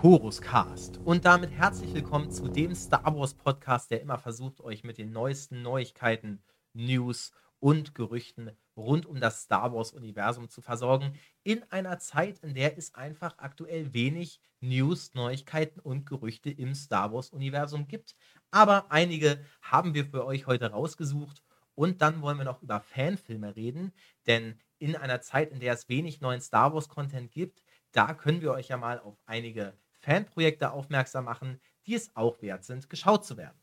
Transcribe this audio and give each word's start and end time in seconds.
Chorus 0.00 0.42
Cast. 0.42 0.98
Und 1.06 1.24
damit 1.24 1.50
herzlich 1.52 1.94
willkommen 1.94 2.30
zu 2.30 2.48
dem 2.48 2.74
Star 2.74 3.16
Wars 3.16 3.32
Podcast, 3.32 3.90
der 3.90 4.02
immer 4.02 4.18
versucht, 4.18 4.60
euch 4.60 4.84
mit 4.84 4.98
den 4.98 5.10
neuesten 5.10 5.62
Neuigkeiten, 5.62 6.42
News 6.74 7.32
und 7.60 7.94
Gerüchten 7.94 8.50
rund 8.76 9.06
um 9.06 9.20
das 9.20 9.44
Star 9.44 9.72
Wars 9.72 9.92
Universum 9.92 10.50
zu 10.50 10.60
versorgen. 10.60 11.18
In 11.44 11.62
einer 11.70 11.98
Zeit, 11.98 12.40
in 12.40 12.52
der 12.52 12.76
es 12.76 12.94
einfach 12.94 13.38
aktuell 13.38 13.94
wenig 13.94 14.38
News, 14.60 15.14
Neuigkeiten 15.14 15.80
und 15.80 16.04
Gerüchte 16.04 16.50
im 16.50 16.74
Star 16.74 17.10
Wars 17.14 17.30
Universum 17.30 17.88
gibt. 17.88 18.16
Aber 18.50 18.92
einige 18.92 19.42
haben 19.62 19.94
wir 19.94 20.04
für 20.04 20.26
euch 20.26 20.46
heute 20.46 20.72
rausgesucht. 20.72 21.42
Und 21.74 22.02
dann 22.02 22.20
wollen 22.20 22.36
wir 22.36 22.44
noch 22.44 22.62
über 22.62 22.80
Fanfilme 22.80 23.56
reden, 23.56 23.92
denn 24.26 24.60
in 24.78 24.94
einer 24.94 25.22
Zeit, 25.22 25.52
in 25.52 25.60
der 25.60 25.72
es 25.72 25.88
wenig 25.88 26.20
neuen 26.20 26.42
Star 26.42 26.74
Wars 26.74 26.90
Content 26.90 27.32
gibt, 27.32 27.64
da 27.92 28.12
können 28.12 28.42
wir 28.42 28.52
euch 28.52 28.68
ja 28.68 28.76
mal 28.76 29.00
auf 29.00 29.16
einige 29.24 29.74
Fanprojekte 29.98 30.70
aufmerksam 30.70 31.24
machen, 31.24 31.60
die 31.86 31.94
es 31.94 32.14
auch 32.14 32.40
wert 32.42 32.64
sind, 32.64 32.88
geschaut 32.90 33.24
zu 33.24 33.36
werden. 33.36 33.58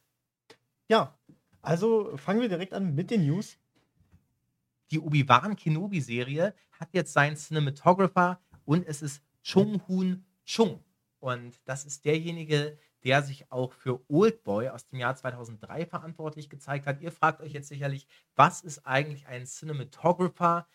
Ja, 0.88 1.18
also 1.62 2.16
fangen 2.18 2.42
wir 2.42 2.50
direkt 2.50 2.74
an 2.74 2.94
mit 2.94 3.10
den 3.12 3.26
News. 3.26 3.58
Die 4.92 5.00
Obi-Wan 5.00 5.56
Kenobi-Serie 5.56 6.54
hat 6.72 6.94
jetzt 6.94 7.14
seinen 7.14 7.36
Cinematographer 7.36 8.40
und 8.66 8.86
es 8.86 9.02
ist 9.02 9.24
Chung 9.42 9.82
Hoon 9.88 10.26
Chung. 10.46 10.84
Und 11.20 11.62
das 11.66 11.86
ist 11.86 12.06
derjenige, 12.06 12.78
der 13.04 13.22
sich 13.22 13.52
auch 13.52 13.74
für 13.74 14.02
Oldboy 14.10 14.70
aus 14.70 14.86
dem 14.88 15.00
Jahr 15.00 15.16
2003 15.16 15.86
verantwortlich 15.86 16.50
gezeigt 16.50 16.86
hat. 16.86 17.02
Ihr 17.02 17.12
fragt 17.12 17.42
euch 17.42 17.54
jetzt 17.54 17.68
sicherlich, 17.68 18.08
was 18.36 18.62
ist 18.62 18.86
eigentlich 18.86 19.28
ein 19.28 19.46
Cinematographer? 19.46 20.68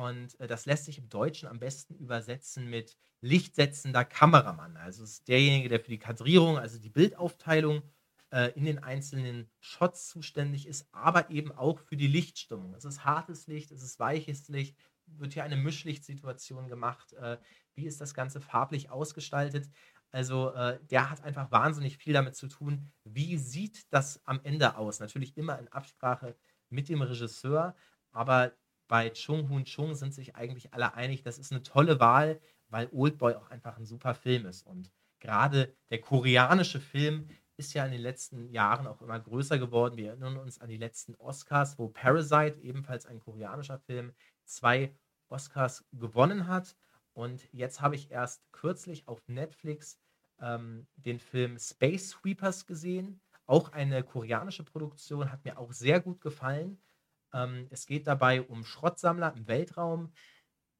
Und 0.00 0.40
äh, 0.40 0.46
das 0.46 0.64
lässt 0.64 0.86
sich 0.86 0.96
im 0.96 1.10
Deutschen 1.10 1.46
am 1.46 1.58
besten 1.58 1.94
übersetzen 1.94 2.70
mit 2.70 2.96
lichtsetzender 3.20 4.04
Kameramann. 4.06 4.78
Also 4.78 5.04
es 5.04 5.10
ist 5.12 5.28
derjenige, 5.28 5.68
der 5.68 5.80
für 5.80 5.90
die 5.90 5.98
Kadrierung, 5.98 6.56
also 6.56 6.78
die 6.78 6.88
Bildaufteilung 6.88 7.82
äh, 8.30 8.50
in 8.54 8.64
den 8.64 8.78
einzelnen 8.78 9.50
Shots 9.58 10.08
zuständig 10.08 10.66
ist, 10.66 10.88
aber 10.92 11.28
eben 11.28 11.52
auch 11.52 11.78
für 11.78 11.98
die 11.98 12.06
Lichtstimmung. 12.06 12.74
Es 12.74 12.86
ist 12.86 13.04
hartes 13.04 13.46
Licht, 13.46 13.72
es 13.72 13.82
ist 13.82 14.00
weiches 14.00 14.48
Licht, 14.48 14.74
wird 15.04 15.34
hier 15.34 15.44
eine 15.44 15.56
Mischlichtsituation 15.56 16.68
gemacht. 16.68 17.12
Äh, 17.12 17.36
wie 17.74 17.84
ist 17.84 18.00
das 18.00 18.14
Ganze 18.14 18.40
farblich 18.40 18.88
ausgestaltet? 18.88 19.68
Also 20.12 20.54
äh, 20.54 20.80
der 20.90 21.10
hat 21.10 21.22
einfach 21.24 21.50
wahnsinnig 21.50 21.98
viel 21.98 22.14
damit 22.14 22.36
zu 22.36 22.48
tun, 22.48 22.90
wie 23.04 23.36
sieht 23.36 23.92
das 23.92 24.24
am 24.24 24.40
Ende 24.44 24.78
aus. 24.78 24.98
Natürlich 24.98 25.36
immer 25.36 25.58
in 25.58 25.68
Absprache 25.68 26.36
mit 26.70 26.88
dem 26.88 27.02
Regisseur, 27.02 27.76
aber 28.12 28.52
bei 28.90 29.10
Chung 29.10 29.48
Hoon 29.48 29.64
Chung 29.64 29.94
sind 29.94 30.12
sich 30.12 30.34
eigentlich 30.34 30.74
alle 30.74 30.94
einig, 30.94 31.22
das 31.22 31.38
ist 31.38 31.52
eine 31.52 31.62
tolle 31.62 32.00
Wahl, 32.00 32.40
weil 32.70 32.88
Oldboy 32.90 33.34
auch 33.34 33.48
einfach 33.48 33.76
ein 33.76 33.86
super 33.86 34.14
Film 34.14 34.46
ist. 34.46 34.66
Und 34.66 34.90
gerade 35.20 35.72
der 35.90 36.00
koreanische 36.00 36.80
Film 36.80 37.28
ist 37.56 37.72
ja 37.72 37.84
in 37.84 37.92
den 37.92 38.00
letzten 38.00 38.50
Jahren 38.50 38.88
auch 38.88 39.00
immer 39.00 39.20
größer 39.20 39.58
geworden. 39.60 39.96
Wir 39.96 40.08
erinnern 40.08 40.38
uns 40.38 40.60
an 40.60 40.68
die 40.68 40.76
letzten 40.76 41.14
Oscars, 41.14 41.78
wo 41.78 41.88
Parasite, 41.88 42.58
ebenfalls 42.62 43.06
ein 43.06 43.20
koreanischer 43.20 43.78
Film, 43.78 44.12
zwei 44.44 44.92
Oscars 45.28 45.84
gewonnen 45.92 46.48
hat. 46.48 46.74
Und 47.12 47.48
jetzt 47.52 47.80
habe 47.80 47.94
ich 47.94 48.10
erst 48.10 48.42
kürzlich 48.50 49.06
auf 49.06 49.22
Netflix 49.28 50.00
ähm, 50.40 50.88
den 50.96 51.20
Film 51.20 51.60
Space 51.60 52.10
Sweepers 52.10 52.66
gesehen. 52.66 53.20
Auch 53.46 53.70
eine 53.70 54.02
koreanische 54.02 54.64
Produktion, 54.64 55.30
hat 55.30 55.44
mir 55.44 55.58
auch 55.58 55.72
sehr 55.72 56.00
gut 56.00 56.20
gefallen. 56.20 56.82
Ähm, 57.32 57.66
es 57.70 57.86
geht 57.86 58.06
dabei 58.06 58.42
um 58.42 58.64
Schrottsammler 58.64 59.34
im 59.36 59.46
Weltraum. 59.48 60.12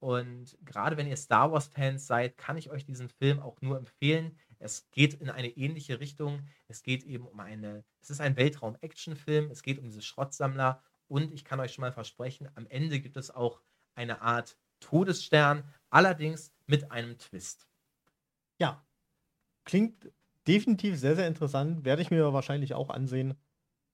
Und 0.01 0.57
gerade 0.65 0.97
wenn 0.97 1.07
ihr 1.07 1.17
Star 1.17 1.53
Wars-Fans 1.53 2.07
seid, 2.07 2.39
kann 2.39 2.57
ich 2.57 2.71
euch 2.71 2.85
diesen 2.85 3.11
Film 3.11 3.39
auch 3.39 3.61
nur 3.61 3.77
empfehlen. 3.77 4.39
Es 4.59 4.91
geht 4.91 5.15
in 5.15 5.29
eine 5.29 5.49
ähnliche 5.49 6.01
Richtung. 6.01 6.47
Es 6.69 6.83
geht 6.83 7.05
eben 7.05 7.27
um 7.27 7.39
eine, 7.41 7.85
es 8.01 8.11
ist 8.11 8.21
ein 8.21 8.37
Weltraum-Action-Film. 8.37 9.51
Es 9.51 9.63
geht 9.63 9.79
um 9.79 9.85
diese 9.85 10.03
Schrottsammler. 10.03 10.83
Und 11.07 11.33
ich 11.33 11.45
kann 11.45 11.61
euch 11.61 11.75
schon 11.75 11.83
mal 11.83 11.93
versprechen, 11.93 12.49
am 12.55 12.67
Ende 12.67 13.01
gibt 13.01 13.17
es 13.17 13.31
auch 13.31 13.61
eine 13.95 14.23
Art 14.23 14.57
Todesstern, 14.81 15.65
allerdings 15.91 16.53
mit 16.67 16.91
einem 16.91 17.19
Twist. 17.19 17.69
Ja, 18.59 18.87
klingt 19.65 20.11
definitiv 20.47 20.99
sehr, 20.99 21.17
sehr 21.17 21.27
interessant. 21.27 21.85
Werde 21.85 22.03
ich 22.03 22.11
mir 22.11 22.33
wahrscheinlich 22.33 22.75
auch 22.75 22.91
ansehen. 22.91 23.35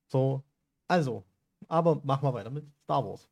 So, 0.08 0.44
also, 0.88 1.24
aber 1.68 2.00
machen 2.04 2.24
wir 2.24 2.34
weiter 2.34 2.50
mit 2.50 2.66
Star 2.84 3.04
Wars. 3.04 3.28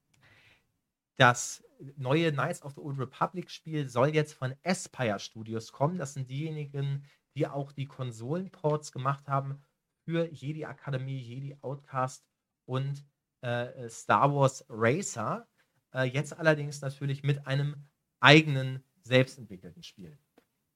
Das 1.16 1.64
neue 1.96 2.32
Knights 2.32 2.62
of 2.62 2.74
the 2.74 2.80
Old 2.80 2.98
Republic 2.98 3.50
Spiel 3.50 3.88
soll 3.88 4.08
jetzt 4.08 4.34
von 4.34 4.54
Aspire 4.64 5.18
Studios 5.18 5.72
kommen. 5.72 5.98
Das 5.98 6.14
sind 6.14 6.30
diejenigen, 6.30 7.04
die 7.36 7.46
auch 7.46 7.72
die 7.72 7.86
Konsolenports 7.86 8.92
gemacht 8.92 9.28
haben 9.28 9.62
für 10.04 10.30
Jedi 10.32 10.64
Akademie, 10.64 11.18
Jedi 11.18 11.56
Outcast 11.62 12.24
und 12.66 13.04
äh, 13.42 13.88
Star 13.88 14.34
Wars 14.34 14.64
Racer. 14.68 15.46
Äh, 15.92 16.04
jetzt 16.04 16.36
allerdings 16.36 16.80
natürlich 16.80 17.22
mit 17.22 17.46
einem 17.46 17.76
eigenen, 18.20 18.82
selbstentwickelten 19.02 19.82
Spiel. 19.82 20.16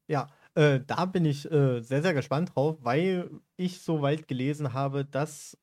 Ja, 0.07 0.29
äh, 0.55 0.81
da 0.87 1.07
bin 1.07 1.25
ich 1.25 1.51
äh, 1.51 1.81
sehr, 1.81 2.03
sehr 2.03 2.15
gespannt 2.15 2.55
drauf, 2.55 2.77
weil 2.81 3.31
ich 3.57 3.81
so 3.81 4.03
weit 4.03 4.29
gelesen 4.29 4.73
habe, 4.73 5.05
dass 5.05 5.59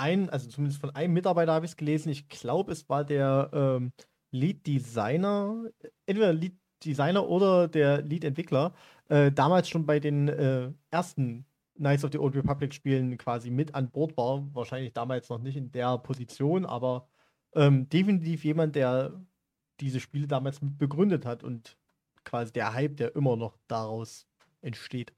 ein, 0.00 0.30
also 0.30 0.48
zumindest 0.48 0.80
von 0.80 0.90
einem 0.90 1.12
Mitarbeiter 1.12 1.52
habe 1.52 1.66
ich 1.66 1.72
es 1.72 1.76
gelesen, 1.76 2.08
ich 2.10 2.28
glaube, 2.28 2.72
es 2.72 2.88
war 2.88 3.04
der 3.04 3.50
ähm, 3.52 3.92
Lead 4.32 4.66
Designer, 4.66 5.64
entweder 6.06 6.32
Lead 6.32 6.56
Designer 6.84 7.28
oder 7.28 7.68
der 7.68 8.02
Lead 8.02 8.24
Entwickler, 8.24 8.74
äh, 9.08 9.30
damals 9.30 9.68
schon 9.68 9.86
bei 9.86 10.00
den 10.00 10.28
äh, 10.28 10.72
ersten 10.90 11.46
Knights 11.74 12.04
of 12.04 12.12
the 12.12 12.18
Old 12.18 12.34
Republic 12.36 12.74
Spielen 12.74 13.16
quasi 13.18 13.50
mit 13.50 13.74
an 13.74 13.90
Bord 13.90 14.16
war. 14.16 14.46
Wahrscheinlich 14.54 14.92
damals 14.92 15.28
noch 15.28 15.38
nicht 15.38 15.56
in 15.56 15.72
der 15.72 15.98
Position, 15.98 16.64
aber 16.66 17.08
ähm, 17.54 17.88
definitiv 17.88 18.44
jemand, 18.44 18.76
der 18.76 19.20
diese 19.80 20.00
Spiele 20.00 20.26
damals 20.26 20.60
mit 20.62 20.78
begründet 20.78 21.24
hat 21.26 21.42
und 21.42 21.78
quasi 22.24 22.52
der 22.52 22.74
Hype, 22.74 22.96
der 22.96 23.16
immer 23.16 23.36
noch 23.36 23.58
daraus 23.66 24.26
entsteht. 24.60 25.14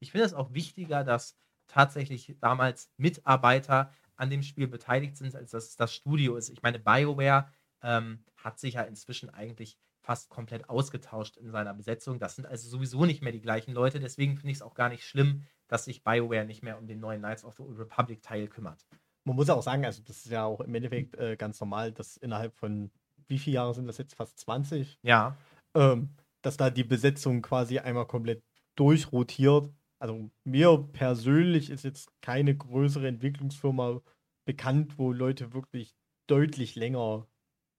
Ich 0.00 0.12
finde 0.12 0.26
es 0.26 0.34
auch 0.34 0.52
wichtiger, 0.54 1.04
dass 1.04 1.36
tatsächlich 1.66 2.36
damals 2.40 2.90
Mitarbeiter 2.96 3.92
an 4.18 4.30
dem 4.30 4.42
Spiel 4.42 4.68
beteiligt 4.68 5.16
sind, 5.16 5.34
als 5.34 5.52
dass 5.52 5.68
es 5.68 5.76
das 5.76 5.94
Studio 5.94 6.36
ist. 6.36 6.50
Ich 6.50 6.62
meine, 6.62 6.78
BioWare 6.78 7.48
ähm, 7.82 8.24
hat 8.36 8.58
sich 8.58 8.74
ja 8.74 8.82
inzwischen 8.82 9.30
eigentlich 9.30 9.78
fast 10.00 10.28
komplett 10.28 10.68
ausgetauscht 10.68 11.36
in 11.36 11.50
seiner 11.50 11.74
Besetzung. 11.74 12.18
Das 12.18 12.36
sind 12.36 12.46
also 12.46 12.68
sowieso 12.68 13.04
nicht 13.04 13.22
mehr 13.22 13.32
die 13.32 13.40
gleichen 13.40 13.72
Leute. 13.72 14.00
Deswegen 14.00 14.36
finde 14.36 14.50
ich 14.50 14.58
es 14.58 14.62
auch 14.62 14.74
gar 14.74 14.88
nicht 14.88 15.04
schlimm, 15.04 15.44
dass 15.68 15.84
sich 15.84 16.02
BioWare 16.02 16.44
nicht 16.44 16.62
mehr 16.62 16.78
um 16.78 16.86
den 16.86 17.00
neuen 17.00 17.20
Knights 17.20 17.44
of 17.44 17.54
the 17.56 17.62
Old 17.62 17.78
Republic 17.78 18.22
Teil 18.22 18.48
kümmert. 18.48 18.86
Man 19.24 19.36
muss 19.36 19.48
ja 19.48 19.54
auch 19.54 19.62
sagen, 19.62 19.84
also 19.84 20.02
das 20.02 20.24
ist 20.24 20.30
ja 20.30 20.44
auch 20.44 20.60
im 20.60 20.74
Endeffekt 20.74 21.16
äh, 21.16 21.36
ganz 21.36 21.60
normal, 21.60 21.92
dass 21.92 22.16
innerhalb 22.16 22.54
von 22.54 22.90
wie 23.28 23.38
viele 23.38 23.56
Jahre 23.56 23.74
sind 23.74 23.86
das 23.86 23.98
jetzt? 23.98 24.14
Fast 24.14 24.38
20? 24.40 24.98
Ja. 25.02 25.36
Ähm, 25.74 26.16
dass 26.42 26.56
da 26.56 26.70
die 26.70 26.84
Besetzung 26.84 27.42
quasi 27.42 27.78
einmal 27.78 28.06
komplett 28.06 28.42
durchrotiert 28.74 29.70
also 29.98 30.30
mir 30.44 30.88
persönlich 30.92 31.70
ist 31.70 31.84
jetzt 31.84 32.10
keine 32.22 32.56
größere 32.56 33.08
Entwicklungsfirma 33.08 34.00
bekannt, 34.44 34.98
wo 34.98 35.12
Leute 35.12 35.52
wirklich 35.52 35.94
deutlich 36.26 36.74
länger, 36.74 37.26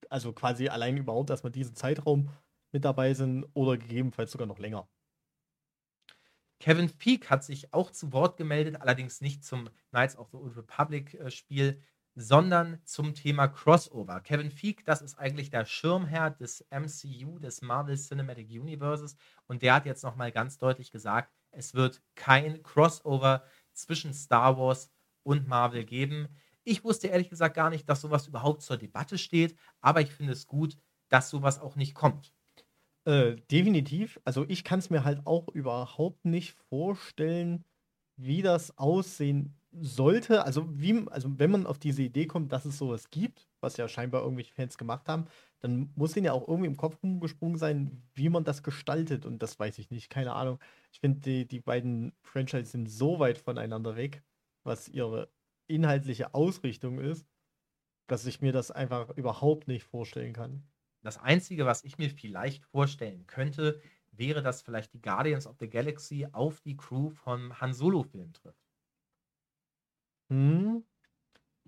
also 0.09 0.33
quasi 0.33 0.69
allein 0.69 0.97
überhaupt 0.97 1.29
erstmal 1.29 1.51
diesen 1.51 1.75
Zeitraum 1.75 2.29
mit 2.71 2.85
dabei 2.85 3.13
sind 3.13 3.45
oder 3.53 3.77
gegebenenfalls 3.77 4.31
sogar 4.31 4.47
noch 4.47 4.59
länger. 4.59 4.87
Kevin 6.59 6.89
Feek 6.89 7.29
hat 7.29 7.43
sich 7.43 7.73
auch 7.73 7.89
zu 7.91 8.11
Wort 8.11 8.35
gemeldet, 8.37 8.81
allerdings 8.81 9.21
nicht 9.21 9.45
zum 9.45 9.69
Knights 9.91 10.17
of 10.17 10.29
the 10.31 10.37
Old 10.37 10.57
Republic 10.57 11.13
äh, 11.13 11.31
Spiel, 11.31 11.81
sondern 12.15 12.81
zum 12.83 13.13
Thema 13.13 13.47
Crossover. 13.47 14.19
Kevin 14.19 14.51
Feige, 14.51 14.83
das 14.83 15.01
ist 15.01 15.17
eigentlich 15.17 15.49
der 15.51 15.63
Schirmherr 15.63 16.31
des 16.31 16.65
MCU, 16.69 17.39
des 17.39 17.61
Marvel 17.61 17.97
Cinematic 17.97 18.49
Universes, 18.49 19.15
und 19.47 19.61
der 19.61 19.75
hat 19.75 19.85
jetzt 19.85 20.03
nochmal 20.03 20.33
ganz 20.33 20.57
deutlich 20.57 20.91
gesagt, 20.91 21.33
es 21.51 21.73
wird 21.73 22.01
kein 22.15 22.63
Crossover 22.63 23.43
zwischen 23.73 24.13
Star 24.13 24.57
Wars 24.57 24.91
und 25.23 25.47
Marvel 25.47 25.85
geben. 25.85 26.27
Ich 26.63 26.83
wusste 26.83 27.07
ehrlich 27.07 27.29
gesagt 27.29 27.55
gar 27.55 27.69
nicht, 27.69 27.87
dass 27.89 28.01
sowas 28.01 28.27
überhaupt 28.27 28.61
zur 28.61 28.77
Debatte 28.77 29.17
steht, 29.17 29.55
aber 29.81 30.01
ich 30.01 30.11
finde 30.11 30.33
es 30.33 30.47
gut, 30.47 30.77
dass 31.09 31.29
sowas 31.29 31.59
auch 31.59 31.75
nicht 31.75 31.95
kommt. 31.95 32.33
Äh, 33.05 33.37
definitiv. 33.51 34.19
Also 34.25 34.45
ich 34.47 34.63
kann 34.63 34.79
es 34.79 34.89
mir 34.89 35.03
halt 35.03 35.25
auch 35.25 35.47
überhaupt 35.49 36.25
nicht 36.25 36.51
vorstellen, 36.69 37.65
wie 38.17 38.41
das 38.41 38.77
aussehen 38.77 39.57
sollte, 39.71 40.43
also 40.45 40.67
wie, 40.79 41.07
also 41.09 41.39
wenn 41.39 41.51
man 41.51 41.65
auf 41.67 41.79
diese 41.79 42.01
Idee 42.03 42.25
kommt, 42.25 42.51
dass 42.51 42.65
es 42.65 42.77
sowas 42.77 43.09
gibt, 43.11 43.47
was 43.61 43.77
ja 43.77 43.87
scheinbar 43.87 44.23
irgendwelche 44.23 44.53
Fans 44.53 44.77
gemacht 44.77 45.07
haben, 45.07 45.27
dann 45.59 45.91
muss 45.95 46.15
ihnen 46.15 46.25
ja 46.25 46.33
auch 46.33 46.47
irgendwie 46.47 46.67
im 46.67 46.77
Kopf 46.77 47.01
rumgesprungen 47.03 47.57
sein, 47.57 48.03
wie 48.13 48.29
man 48.29 48.43
das 48.43 48.63
gestaltet. 48.63 49.25
Und 49.25 49.43
das 49.43 49.59
weiß 49.59 49.77
ich 49.79 49.91
nicht, 49.91 50.09
keine 50.09 50.33
Ahnung. 50.33 50.59
Ich 50.91 50.99
finde, 50.99 51.19
die, 51.21 51.47
die 51.47 51.59
beiden 51.59 52.13
Franchises 52.21 52.71
sind 52.71 52.89
so 52.89 53.19
weit 53.19 53.37
voneinander 53.37 53.95
weg, 53.95 54.23
was 54.63 54.87
ihre 54.87 55.31
inhaltliche 55.67 56.33
Ausrichtung 56.33 56.99
ist, 56.99 57.27
dass 58.07 58.25
ich 58.25 58.41
mir 58.41 58.51
das 58.53 58.71
einfach 58.71 59.09
überhaupt 59.17 59.67
nicht 59.67 59.83
vorstellen 59.83 60.33
kann. 60.33 60.67
Das 61.01 61.17
Einzige, 61.17 61.65
was 61.65 61.83
ich 61.83 61.97
mir 61.97 62.09
vielleicht 62.09 62.65
vorstellen 62.65 63.25
könnte, 63.27 63.81
wäre, 64.11 64.41
dass 64.41 64.61
vielleicht 64.61 64.93
die 64.93 65.01
Guardians 65.01 65.47
of 65.47 65.57
the 65.59 65.69
Galaxy 65.69 66.27
auf 66.31 66.61
die 66.61 66.75
Crew 66.77 67.09
vom 67.11 67.59
Han 67.61 67.73
Solo-Film 67.73 68.33
trifft. 68.33 68.69
Hm. 70.29 70.81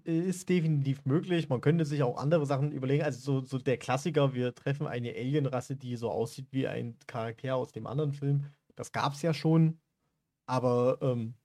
Ist 0.03 0.49
definitiv 0.49 1.05
möglich. 1.05 1.49
Man 1.49 1.61
könnte 1.61 1.85
sich 1.85 2.01
auch 2.03 2.17
andere 2.17 2.45
Sachen 2.45 2.71
überlegen. 2.71 3.03
Also 3.03 3.41
so, 3.41 3.45
so 3.45 3.57
der 3.57 3.77
Klassiker, 3.77 4.33
wir 4.33 4.55
treffen 4.55 4.87
eine 4.87 5.09
Alienrasse, 5.09 5.75
die 5.75 5.95
so 5.95 6.09
aussieht 6.09 6.47
wie 6.51 6.67
ein 6.67 6.97
Charakter 7.07 7.55
aus 7.55 7.71
dem 7.71 7.85
anderen 7.85 8.13
Film. 8.13 8.45
Das 8.75 8.91
gab 8.91 9.13
es 9.13 9.21
ja 9.21 9.33
schon. 9.33 9.79
Aber 10.47 10.97
ähm, 11.01 11.35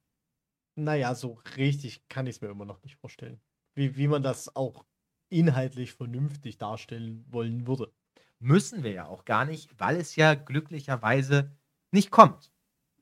naja, 0.74 1.14
so 1.14 1.38
richtig 1.56 2.08
kann 2.08 2.26
ich 2.26 2.36
es 2.36 2.40
mir 2.40 2.48
immer 2.48 2.64
noch 2.64 2.82
nicht 2.82 2.96
vorstellen. 2.96 3.40
Wie, 3.74 3.96
wie 3.96 4.08
man 4.08 4.22
das 4.22 4.54
auch 4.56 4.84
inhaltlich 5.28 5.92
vernünftig 5.92 6.58
darstellen 6.58 7.24
wollen 7.28 7.66
würde. 7.66 7.92
Müssen 8.38 8.82
wir 8.82 8.92
ja 8.92 9.06
auch 9.06 9.24
gar 9.24 9.44
nicht, 9.44 9.68
weil 9.78 9.96
es 9.96 10.16
ja 10.16 10.34
glücklicherweise 10.34 11.50
nicht 11.90 12.10
kommt. 12.10 12.52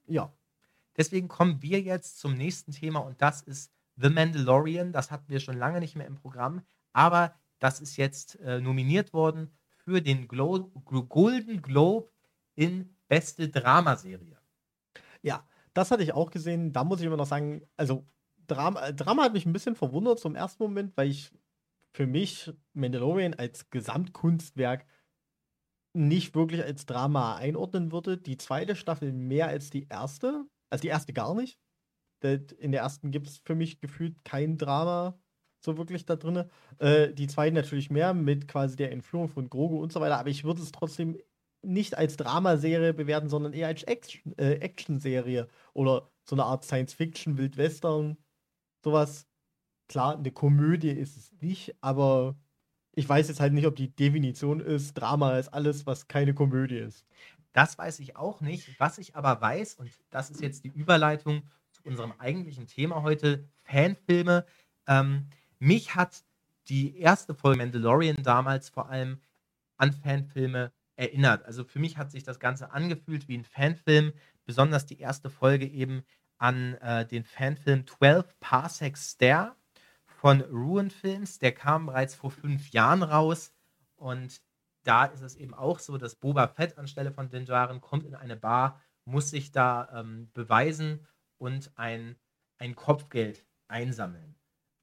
Ja. 0.07 0.33
Deswegen 0.97 1.29
kommen 1.29 1.61
wir 1.61 1.81
jetzt 1.81 2.19
zum 2.21 2.35
nächsten 2.35 2.71
Thema 2.71 3.01
und 3.01 3.21
das 3.21 3.43
ist 3.43 3.74
The 3.97 4.11
Mandalorian. 4.11 4.93
Das 4.93 5.11
hatten 5.11 5.29
wir 5.29 5.41
schon 5.41 5.59
lange 5.59 5.81
nicht 5.81 5.97
mehr 5.97 6.07
im 6.07 6.17
Programm, 6.17 6.63
aber 6.93 7.35
das 7.59 7.81
ist 7.81 7.97
jetzt 7.97 8.39
äh, 8.41 8.61
nominiert 8.61 9.13
worden 9.13 9.57
für 9.85 10.03
den 10.03 10.29
Glo 10.29 10.71
Golden 11.09 11.63
Globe 11.63 12.11
in 12.55 12.97
beste 13.09 13.49
Dramaserie. 13.49 14.39
Ja, 15.23 15.47
das 15.73 15.91
hatte 15.91 16.03
ich 16.03 16.13
auch 16.13 16.31
gesehen. 16.31 16.73
Da 16.73 16.85
muss 16.85 17.01
ich 17.01 17.07
immer 17.07 17.17
noch 17.17 17.27
sagen, 17.27 17.63
also 17.77 18.07
Drama, 18.47 18.93
Drama 18.93 19.25
hat 19.25 19.33
mich 19.33 19.47
ein 19.47 19.53
bisschen 19.53 19.75
verwundert 19.75 20.19
zum 20.19 20.35
ersten 20.35 20.63
Moment, 20.63 20.97
weil 20.97 21.09
ich 21.09 21.33
für 21.93 22.07
mich 22.07 22.53
Mandalorian 22.73 23.35
als 23.35 23.71
Gesamtkunstwerk 23.71 24.87
nicht 25.95 26.35
wirklich 26.35 26.63
als 26.63 26.87
Drama 26.87 27.37
einordnen 27.37 27.93
würde. 27.93 28.19
Die 28.19 28.37
zweite 28.37 28.77
Staffel 28.77 29.13
mehr 29.13 29.49
als 29.49 29.71
die 29.71 29.87
erste. 29.89 30.45
Also 30.71 30.83
die 30.83 30.89
erste 30.89 31.13
gar 31.13 31.35
nicht. 31.35 31.59
In 32.25 32.73
der 32.73 32.83
ersten 32.83 33.11
gibt 33.11 33.29
es 33.29 33.39
für 33.39 33.55
mich 33.55 33.81
gefühlt 33.81 34.25
kein 34.25 34.59
Drama 34.59 35.19
so 35.65 35.79
wirklich 35.79 36.05
da 36.05 36.17
drin. 36.17 36.45
Äh, 36.79 37.13
die 37.13 37.27
zweite 37.27 37.55
natürlich 37.55 37.91
mehr 37.91 38.15
mit 38.15 38.47
quasi 38.47 38.77
der 38.77 38.93
Entführung 38.93 39.29
von 39.29 39.49
Grogu 39.49 39.83
und 39.83 39.93
so 39.93 40.01
weiter. 40.01 40.19
Aber 40.19 40.29
ich 40.29 40.45
würde 40.45 40.63
es 40.63 40.73
trotzdem 40.73 41.17
nicht 41.63 41.97
als 41.97 42.17
Dramaserie 42.17 42.93
bewerten, 42.93 43.29
sondern 43.29 43.55
eher 43.55 43.69
als 43.69 43.83
Action, 43.85 44.37
äh, 44.39 44.57
Action-Serie 44.57 45.49
oder 45.73 46.11
so 46.29 46.37
eine 46.37 46.45
Art 46.45 46.65
Science-Fiction, 46.65 47.39
Wildwestern, 47.39 48.19
sowas. 48.85 49.27
Klar, 49.89 50.17
eine 50.17 50.31
Komödie 50.31 50.91
ist 50.91 51.17
es 51.17 51.33
nicht, 51.43 51.75
aber 51.83 52.37
ich 52.95 53.07
weiß 53.09 53.29
jetzt 53.29 53.41
halt 53.41 53.53
nicht, 53.53 53.67
ob 53.67 53.77
die 53.77 53.95
Definition 53.95 54.61
ist, 54.61 54.95
Drama 54.95 55.39
ist 55.39 55.49
alles, 55.49 55.87
was 55.87 56.09
keine 56.09 56.33
Komödie 56.33 56.79
ist. 56.79 57.05
Das 57.53 57.77
weiß 57.77 58.01
ich 58.01 58.17
auch 58.17 58.41
nicht. 58.41 58.81
Was 58.81 58.99
ich 58.99 59.15
aber 59.15 59.41
weiß, 59.41 59.75
und 59.75 59.91
das 60.11 60.31
ist 60.31 60.41
jetzt 60.41 60.65
die 60.65 60.69
Überleitung 60.69 61.43
unserem 61.85 62.13
eigentlichen 62.19 62.67
Thema 62.67 63.03
heute, 63.03 63.49
Fanfilme. 63.63 64.47
Ähm, 64.87 65.29
mich 65.59 65.95
hat 65.95 66.25
die 66.69 66.99
erste 66.99 67.35
Folge 67.35 67.59
Mandalorian 67.59 68.23
damals 68.23 68.69
vor 68.69 68.89
allem 68.89 69.21
an 69.77 69.93
Fanfilme 69.93 70.73
erinnert. 70.97 71.45
Also 71.45 71.65
für 71.65 71.79
mich 71.79 71.97
hat 71.99 72.11
sich 72.11 72.23
das 72.23 72.39
Ganze 72.39 72.73
angefühlt 72.73 73.29
wie 73.29 73.37
ein 73.37 73.45
Fanfilm, 73.45 74.13
besonders 74.45 74.87
die 74.87 75.01
erste 75.01 75.31
Folge 75.31 75.67
eben 75.67 76.05
an 76.39 76.75
äh, 76.75 77.07
den 77.07 77.25
Fanfilm 77.25 77.87
12 77.87 78.39
Parsec 78.41 78.97
Stare 78.97 79.57
von 80.07 80.41
Ruin 80.43 80.91
Films. 80.91 81.39
Der 81.39 81.53
kam 81.53 81.87
bereits 81.87 82.15
vor 82.15 82.31
fünf 82.31 82.71
Jahren 82.71 83.03
raus 83.03 83.53
und 83.97 84.41
da 84.85 85.07
ist 85.07 85.23
es 85.23 85.37
eben 85.37 85.55
auch 85.55 85.79
so, 85.79 85.97
dass 85.97 86.15
Boba 86.15 86.47
Fett 86.49 86.77
anstelle 86.79 87.11
von 87.11 87.31
Din 87.31 87.47
Djarin 87.47 87.81
kommt 87.81 88.05
in 88.05 88.15
eine 88.15 88.37
Bar, 88.37 88.81
muss 89.07 89.31
sich 89.31 89.51
da 89.51 89.89
ähm, 89.95 90.31
beweisen 90.35 91.07
und 91.45 91.71
ein, 91.77 92.17
ein 92.59 92.75
Kopfgeld 92.75 93.45
einsammeln. 93.69 94.35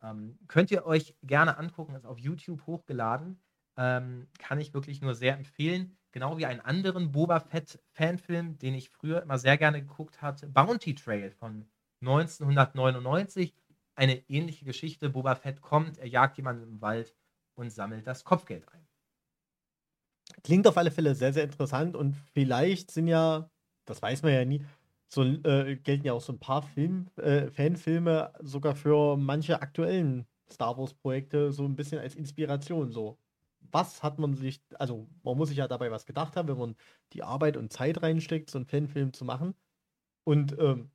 Ähm, 0.03 0.37
könnt 0.47 0.69
ihr 0.69 0.85
euch 0.85 1.15
gerne 1.23 1.57
angucken, 1.57 1.95
ist 1.95 2.05
auf 2.05 2.19
YouTube 2.19 2.67
hochgeladen. 2.67 3.41
Ähm, 3.77 4.27
kann 4.37 4.59
ich 4.59 4.73
wirklich 4.73 5.01
nur 5.01 5.15
sehr 5.15 5.33
empfehlen. 5.33 5.97
Genau 6.11 6.37
wie 6.37 6.45
einen 6.45 6.59
anderen 6.59 7.11
Boba 7.11 7.39
Fett 7.39 7.79
Fanfilm, 7.93 8.59
den 8.59 8.75
ich 8.75 8.91
früher 8.91 9.23
immer 9.23 9.39
sehr 9.39 9.57
gerne 9.57 9.81
geguckt 9.81 10.21
hatte, 10.21 10.47
Bounty 10.47 10.93
Trail 10.93 11.31
von 11.31 11.65
1999 12.01 13.55
eine 13.95 14.17
ähnliche 14.29 14.65
Geschichte. 14.65 15.09
Boba 15.09 15.33
Fett 15.35 15.61
kommt, 15.61 15.97
er 15.97 16.07
jagt 16.07 16.37
jemanden 16.37 16.63
im 16.63 16.81
Wald 16.81 17.15
und 17.55 17.71
sammelt 17.71 18.05
das 18.05 18.23
Kopfgeld 18.23 18.67
ein. 18.71 18.87
Klingt 20.43 20.67
auf 20.67 20.77
alle 20.77 20.91
Fälle 20.91 21.15
sehr, 21.15 21.33
sehr 21.33 21.43
interessant 21.43 21.95
und 21.95 22.15
vielleicht 22.33 22.91
sind 22.91 23.07
ja, 23.07 23.49
das 23.85 24.01
weiß 24.01 24.21
man 24.21 24.33
ja 24.33 24.45
nie, 24.45 24.63
so 25.13 25.23
äh, 25.23 25.75
gelten 25.77 26.05
ja 26.05 26.13
auch 26.13 26.21
so 26.21 26.33
ein 26.33 26.39
paar 26.39 26.61
Film, 26.63 27.07
äh, 27.17 27.51
Fanfilme 27.51 28.33
sogar 28.41 28.75
für 28.75 29.17
manche 29.17 29.61
aktuellen 29.61 30.25
Star 30.51 30.77
Wars-Projekte 30.77 31.51
so 31.51 31.65
ein 31.65 31.75
bisschen 31.75 31.99
als 31.99 32.15
Inspiration. 32.15 32.91
So, 32.91 33.19
was 33.71 34.03
hat 34.03 34.19
man 34.19 34.35
sich, 34.35 34.61
also 34.75 35.09
man 35.23 35.37
muss 35.37 35.49
sich 35.49 35.57
ja 35.57 35.67
dabei 35.67 35.91
was 35.91 36.05
gedacht 36.05 36.35
haben, 36.35 36.47
wenn 36.47 36.57
man 36.57 36.75
die 37.13 37.23
Arbeit 37.23 37.57
und 37.57 37.71
Zeit 37.73 38.01
reinsteckt, 38.01 38.49
so 38.49 38.57
einen 38.57 38.65
Fanfilm 38.67 39.13
zu 39.13 39.25
machen. 39.25 39.55
Und 40.25 40.57
ähm, 40.59 40.91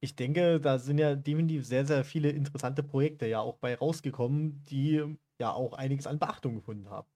ich 0.00 0.16
denke, 0.16 0.60
da 0.60 0.78
sind 0.78 0.98
ja 0.98 1.14
definitiv 1.14 1.64
sehr, 1.66 1.86
sehr 1.86 2.04
viele 2.04 2.30
interessante 2.30 2.82
Projekte 2.82 3.26
ja 3.26 3.40
auch 3.40 3.58
bei 3.58 3.74
rausgekommen, 3.76 4.62
die 4.64 5.02
ja 5.38 5.52
auch 5.52 5.74
einiges 5.74 6.06
an 6.06 6.18
Beachtung 6.18 6.56
gefunden 6.56 6.90
haben. 6.90 7.08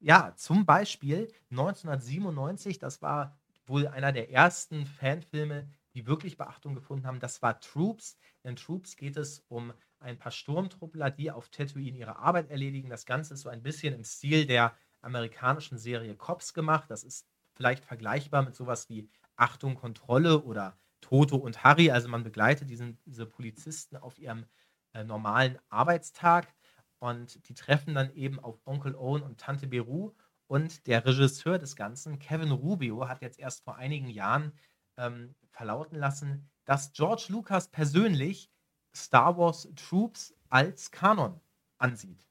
Ja, 0.00 0.34
zum 0.36 0.66
Beispiel 0.66 1.28
1997, 1.48 2.78
das 2.78 3.00
war 3.00 3.38
wohl 3.66 3.86
einer 3.86 4.12
der 4.12 4.30
ersten 4.30 4.86
Fanfilme, 4.86 5.68
die 5.94 6.06
wirklich 6.06 6.36
Beachtung 6.36 6.74
gefunden 6.74 7.06
haben. 7.06 7.20
Das 7.20 7.42
war 7.42 7.60
Troops. 7.60 8.16
In 8.42 8.56
Troops 8.56 8.96
geht 8.96 9.16
es 9.16 9.40
um 9.48 9.72
ein 10.00 10.18
paar 10.18 10.32
Sturmtruppler, 10.32 11.10
die 11.10 11.30
auf 11.30 11.48
Tatooine 11.48 11.96
ihre 11.96 12.16
Arbeit 12.16 12.50
erledigen. 12.50 12.90
Das 12.90 13.06
Ganze 13.06 13.34
ist 13.34 13.40
so 13.40 13.48
ein 13.48 13.62
bisschen 13.62 13.94
im 13.94 14.04
Stil 14.04 14.46
der 14.46 14.74
amerikanischen 15.00 15.78
Serie 15.78 16.14
Cops 16.14 16.52
gemacht. 16.52 16.90
Das 16.90 17.04
ist 17.04 17.26
vielleicht 17.54 17.84
vergleichbar 17.84 18.42
mit 18.42 18.54
sowas 18.54 18.88
wie 18.88 19.08
Achtung, 19.36 19.76
Kontrolle 19.76 20.42
oder 20.42 20.78
Toto 21.00 21.36
und 21.36 21.64
Harry. 21.64 21.90
Also 21.90 22.08
man 22.08 22.24
begleitet 22.24 22.68
diesen, 22.70 22.98
diese 23.04 23.26
Polizisten 23.26 23.96
auf 23.96 24.18
ihrem 24.18 24.46
äh, 24.92 25.04
normalen 25.04 25.58
Arbeitstag 25.68 26.52
und 26.98 27.48
die 27.48 27.54
treffen 27.54 27.94
dann 27.94 28.14
eben 28.14 28.40
auf 28.40 28.60
Onkel 28.64 28.94
Owen 28.94 29.22
und 29.22 29.38
Tante 29.38 29.66
Beru. 29.66 30.12
Und 30.54 30.86
der 30.86 31.04
Regisseur 31.04 31.58
des 31.58 31.74
Ganzen, 31.74 32.20
Kevin 32.20 32.52
Rubio, 32.52 33.08
hat 33.08 33.22
jetzt 33.22 33.40
erst 33.40 33.64
vor 33.64 33.74
einigen 33.74 34.08
Jahren 34.08 34.52
ähm, 34.96 35.34
verlauten 35.50 35.96
lassen, 35.96 36.48
dass 36.64 36.92
George 36.92 37.24
Lucas 37.30 37.72
persönlich 37.72 38.52
Star 38.94 39.36
Wars 39.36 39.68
Troops 39.74 40.32
als 40.50 40.92
Kanon 40.92 41.40
ansieht. 41.78 42.24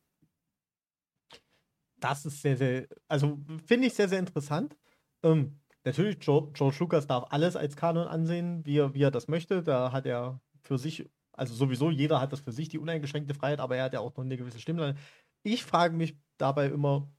Das 1.97 2.25
ist 2.25 2.41
sehr, 2.41 2.55
sehr, 2.55 2.87
also 3.09 3.37
finde 3.65 3.87
ich 3.87 3.93
sehr, 3.93 4.07
sehr 4.07 4.19
interessant. 4.19 4.77
Ähm, 5.21 5.59
natürlich, 5.83 6.17
George, 6.21 6.53
George 6.53 6.77
Lucas 6.79 7.05
darf 7.05 7.25
alles 7.29 7.57
als 7.57 7.75
Kanon 7.75 8.07
ansehen, 8.07 8.65
wie 8.65 8.77
er, 8.77 8.93
wie 8.93 9.03
er 9.03 9.11
das 9.11 9.27
möchte. 9.27 9.63
Da 9.63 9.91
hat 9.91 10.05
er 10.05 10.39
für 10.61 10.77
sich, 10.77 11.09
also 11.33 11.53
sowieso, 11.53 11.91
jeder 11.91 12.21
hat 12.21 12.31
das 12.31 12.39
für 12.39 12.53
sich, 12.53 12.69
die 12.69 12.79
uneingeschränkte 12.79 13.33
Freiheit, 13.33 13.59
aber 13.59 13.75
er 13.75 13.83
hat 13.83 13.93
ja 13.93 13.99
auch 13.99 14.15
noch 14.15 14.23
eine 14.23 14.37
gewisse 14.37 14.61
Stimme. 14.61 14.95
Ich 15.43 15.65
frage 15.65 15.93
mich 15.93 16.15
dabei 16.37 16.67
immer, 16.67 17.11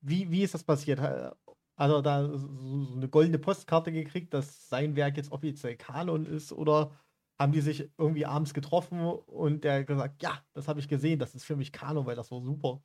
wie, 0.00 0.30
wie 0.30 0.42
ist 0.42 0.54
das 0.54 0.64
passiert? 0.64 1.00
Er 1.00 1.36
da 1.76 2.36
so 2.36 2.48
eine 2.96 3.08
goldene 3.08 3.38
Postkarte 3.38 3.92
gekriegt, 3.92 4.34
dass 4.34 4.68
sein 4.68 4.96
Werk 4.96 5.16
jetzt 5.16 5.30
offiziell 5.30 5.76
Kanon 5.76 6.26
ist? 6.26 6.52
Oder 6.52 6.92
haben 7.38 7.52
die 7.52 7.60
sich 7.60 7.90
irgendwie 7.98 8.26
abends 8.26 8.52
getroffen 8.52 9.00
und 9.00 9.62
der 9.64 9.84
gesagt, 9.84 10.22
ja, 10.22 10.44
das 10.54 10.66
habe 10.66 10.80
ich 10.80 10.88
gesehen, 10.88 11.20
das 11.20 11.34
ist 11.36 11.44
für 11.44 11.56
mich 11.56 11.72
Kanon, 11.72 12.06
weil 12.06 12.16
das 12.16 12.32
war 12.32 12.40
super? 12.40 12.82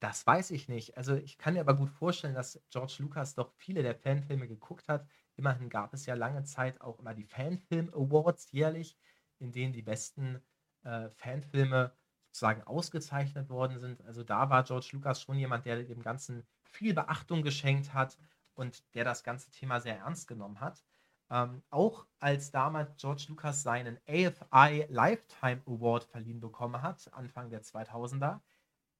Das 0.00 0.26
weiß 0.26 0.50
ich 0.50 0.68
nicht. 0.68 0.96
Also 0.96 1.14
ich 1.14 1.38
kann 1.38 1.54
mir 1.54 1.60
aber 1.60 1.74
gut 1.74 1.88
vorstellen, 1.90 2.34
dass 2.34 2.60
George 2.70 2.96
Lucas 2.98 3.34
doch 3.34 3.52
viele 3.54 3.82
der 3.82 3.94
Fanfilme 3.94 4.46
geguckt 4.46 4.88
hat. 4.88 5.06
Immerhin 5.36 5.70
gab 5.70 5.94
es 5.94 6.04
ja 6.06 6.14
lange 6.14 6.44
Zeit 6.44 6.80
auch 6.80 6.98
immer 6.98 7.14
die 7.14 7.24
Fanfilm 7.24 7.88
Awards 7.94 8.50
jährlich, 8.52 8.98
in 9.38 9.52
denen 9.52 9.72
die 9.72 9.82
besten 9.82 10.42
äh, 10.82 11.08
Fanfilme 11.10 11.92
sozusagen 12.36 12.62
ausgezeichnet 12.64 13.48
worden 13.48 13.78
sind. 13.78 14.04
Also 14.04 14.22
da 14.22 14.50
war 14.50 14.62
George 14.62 14.90
Lucas 14.92 15.22
schon 15.22 15.38
jemand, 15.38 15.64
der 15.64 15.82
dem 15.82 16.02
Ganzen 16.02 16.46
viel 16.64 16.92
Beachtung 16.92 17.40
geschenkt 17.40 17.94
hat 17.94 18.18
und 18.54 18.84
der 18.94 19.04
das 19.04 19.24
ganze 19.24 19.50
Thema 19.50 19.80
sehr 19.80 19.96
ernst 19.96 20.28
genommen 20.28 20.60
hat. 20.60 20.84
Ähm, 21.30 21.62
auch 21.70 22.06
als 22.20 22.50
damals 22.50 22.94
George 22.98 23.24
Lucas 23.28 23.62
seinen 23.62 23.98
AFI 24.06 24.86
Lifetime 24.90 25.62
Award 25.66 26.04
verliehen 26.04 26.38
bekommen 26.38 26.82
hat, 26.82 27.10
Anfang 27.14 27.48
der 27.48 27.62
2000er, 27.62 28.40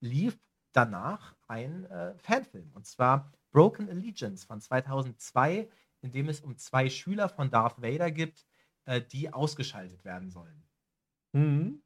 lief 0.00 0.38
danach 0.72 1.36
ein 1.46 1.84
äh, 1.84 2.18
Fanfilm. 2.18 2.72
Und 2.72 2.86
zwar 2.86 3.30
Broken 3.52 3.90
Allegiance 3.90 4.46
von 4.46 4.62
2002, 4.62 5.68
in 6.00 6.10
dem 6.10 6.30
es 6.30 6.40
um 6.40 6.56
zwei 6.56 6.88
Schüler 6.88 7.28
von 7.28 7.50
Darth 7.50 7.82
Vader 7.82 8.10
gibt, 8.10 8.46
äh, 8.86 9.02
die 9.02 9.30
ausgeschaltet 9.30 10.06
werden 10.06 10.30
sollen. 10.30 10.64
Mhm. 11.32 11.82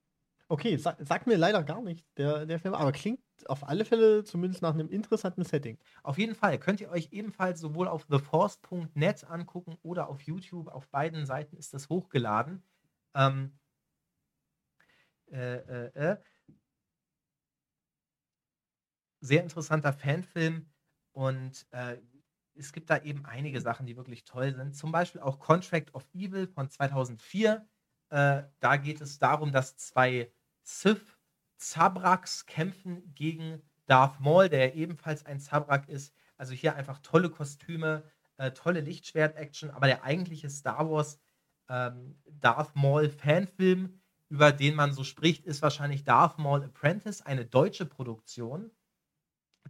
Okay, 0.52 0.76
sag, 0.78 0.96
sagt 0.98 1.28
mir 1.28 1.36
leider 1.36 1.62
gar 1.62 1.80
nicht, 1.80 2.04
der, 2.18 2.44
der 2.44 2.58
Film, 2.58 2.74
aber 2.74 2.90
klingt 2.90 3.20
auf 3.46 3.68
alle 3.68 3.84
Fälle 3.84 4.24
zumindest 4.24 4.62
nach 4.62 4.74
einem 4.74 4.88
interessanten 4.88 5.44
Setting. 5.44 5.78
Auf 6.02 6.18
jeden 6.18 6.34
Fall 6.34 6.58
könnt 6.58 6.80
ihr 6.80 6.90
euch 6.90 7.12
ebenfalls 7.12 7.60
sowohl 7.60 7.86
auf 7.86 8.06
theforce.net 8.06 9.30
angucken 9.30 9.78
oder 9.82 10.08
auf 10.08 10.22
YouTube. 10.22 10.66
Auf 10.66 10.88
beiden 10.88 11.24
Seiten 11.24 11.56
ist 11.56 11.72
das 11.72 11.88
hochgeladen. 11.88 12.64
Ähm, 13.14 13.60
äh, 15.30 15.58
äh, 15.58 15.92
äh. 15.94 16.16
Sehr 19.20 19.44
interessanter 19.44 19.92
Fanfilm 19.92 20.68
und 21.12 21.64
äh, 21.70 21.98
es 22.56 22.72
gibt 22.72 22.90
da 22.90 22.98
eben 22.98 23.24
einige 23.24 23.60
Sachen, 23.60 23.86
die 23.86 23.96
wirklich 23.96 24.24
toll 24.24 24.52
sind. 24.52 24.74
Zum 24.74 24.90
Beispiel 24.90 25.20
auch 25.20 25.38
Contract 25.38 25.94
of 25.94 26.08
Evil 26.12 26.48
von 26.48 26.68
2004. 26.68 27.68
Äh, 28.08 28.42
da 28.58 28.76
geht 28.78 29.00
es 29.00 29.20
darum, 29.20 29.52
dass 29.52 29.76
zwei 29.76 30.32
Sith 30.78 31.16
Zabraks 31.56 32.46
kämpfen 32.46 33.14
gegen 33.14 33.62
Darth 33.86 34.20
Maul, 34.20 34.48
der 34.48 34.74
ebenfalls 34.74 35.26
ein 35.26 35.40
Zabrak 35.40 35.88
ist. 35.88 36.14
Also 36.36 36.54
hier 36.54 36.76
einfach 36.76 36.98
tolle 37.00 37.28
Kostüme, 37.28 38.04
äh, 38.36 38.52
tolle 38.52 38.80
Lichtschwert-Action, 38.80 39.70
aber 39.70 39.86
der 39.86 40.04
eigentliche 40.04 40.48
Star 40.48 40.90
Wars 40.90 41.18
ähm, 41.68 42.18
Darth 42.30 42.74
Maul 42.76 43.10
Fanfilm, 43.10 44.00
über 44.28 44.52
den 44.52 44.74
man 44.74 44.92
so 44.92 45.04
spricht, 45.04 45.44
ist 45.44 45.60
wahrscheinlich 45.60 46.04
Darth 46.04 46.38
Maul 46.38 46.62
Apprentice, 46.64 47.22
eine 47.22 47.44
deutsche 47.44 47.84
Produktion 47.84 48.70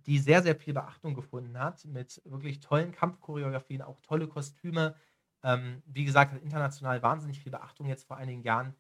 die 0.06 0.18
sehr, 0.18 0.42
sehr 0.42 0.56
viel 0.56 0.74
Beachtung 0.74 1.14
gefunden 1.14 1.58
hat, 1.58 1.84
mit 1.84 2.20
wirklich 2.24 2.60
tollen 2.60 2.92
Kampfchoreografien, 2.92 3.82
auch 3.82 4.00
tolle 4.00 4.28
Kostüme. 4.28 4.94
Ähm, 5.42 5.82
wie 5.86 6.04
gesagt, 6.04 6.32
hat 6.32 6.42
international 6.42 7.02
wahnsinnig 7.02 7.40
viel 7.40 7.52
Beachtung 7.52 7.86
jetzt 7.86 8.06
vor 8.06 8.16
einigen 8.16 8.42
Jahren 8.42 8.74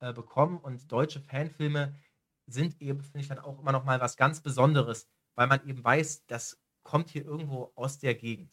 äh, 0.00 0.12
bekommen 0.12 0.58
und 0.58 0.90
deutsche 0.90 1.20
Fanfilme 1.20 1.94
sind 2.46 2.80
eben, 2.80 3.02
finde 3.02 3.20
ich, 3.20 3.28
dann 3.28 3.38
auch 3.38 3.58
immer 3.60 3.72
noch 3.72 3.84
mal 3.84 4.00
was 4.00 4.16
ganz 4.16 4.40
Besonderes, 4.40 5.08
weil 5.34 5.46
man 5.46 5.66
eben 5.66 5.82
weiß, 5.82 6.26
das 6.26 6.60
kommt 6.82 7.10
hier 7.10 7.24
irgendwo 7.24 7.72
aus 7.74 7.98
der 7.98 8.14
Gegend. 8.14 8.50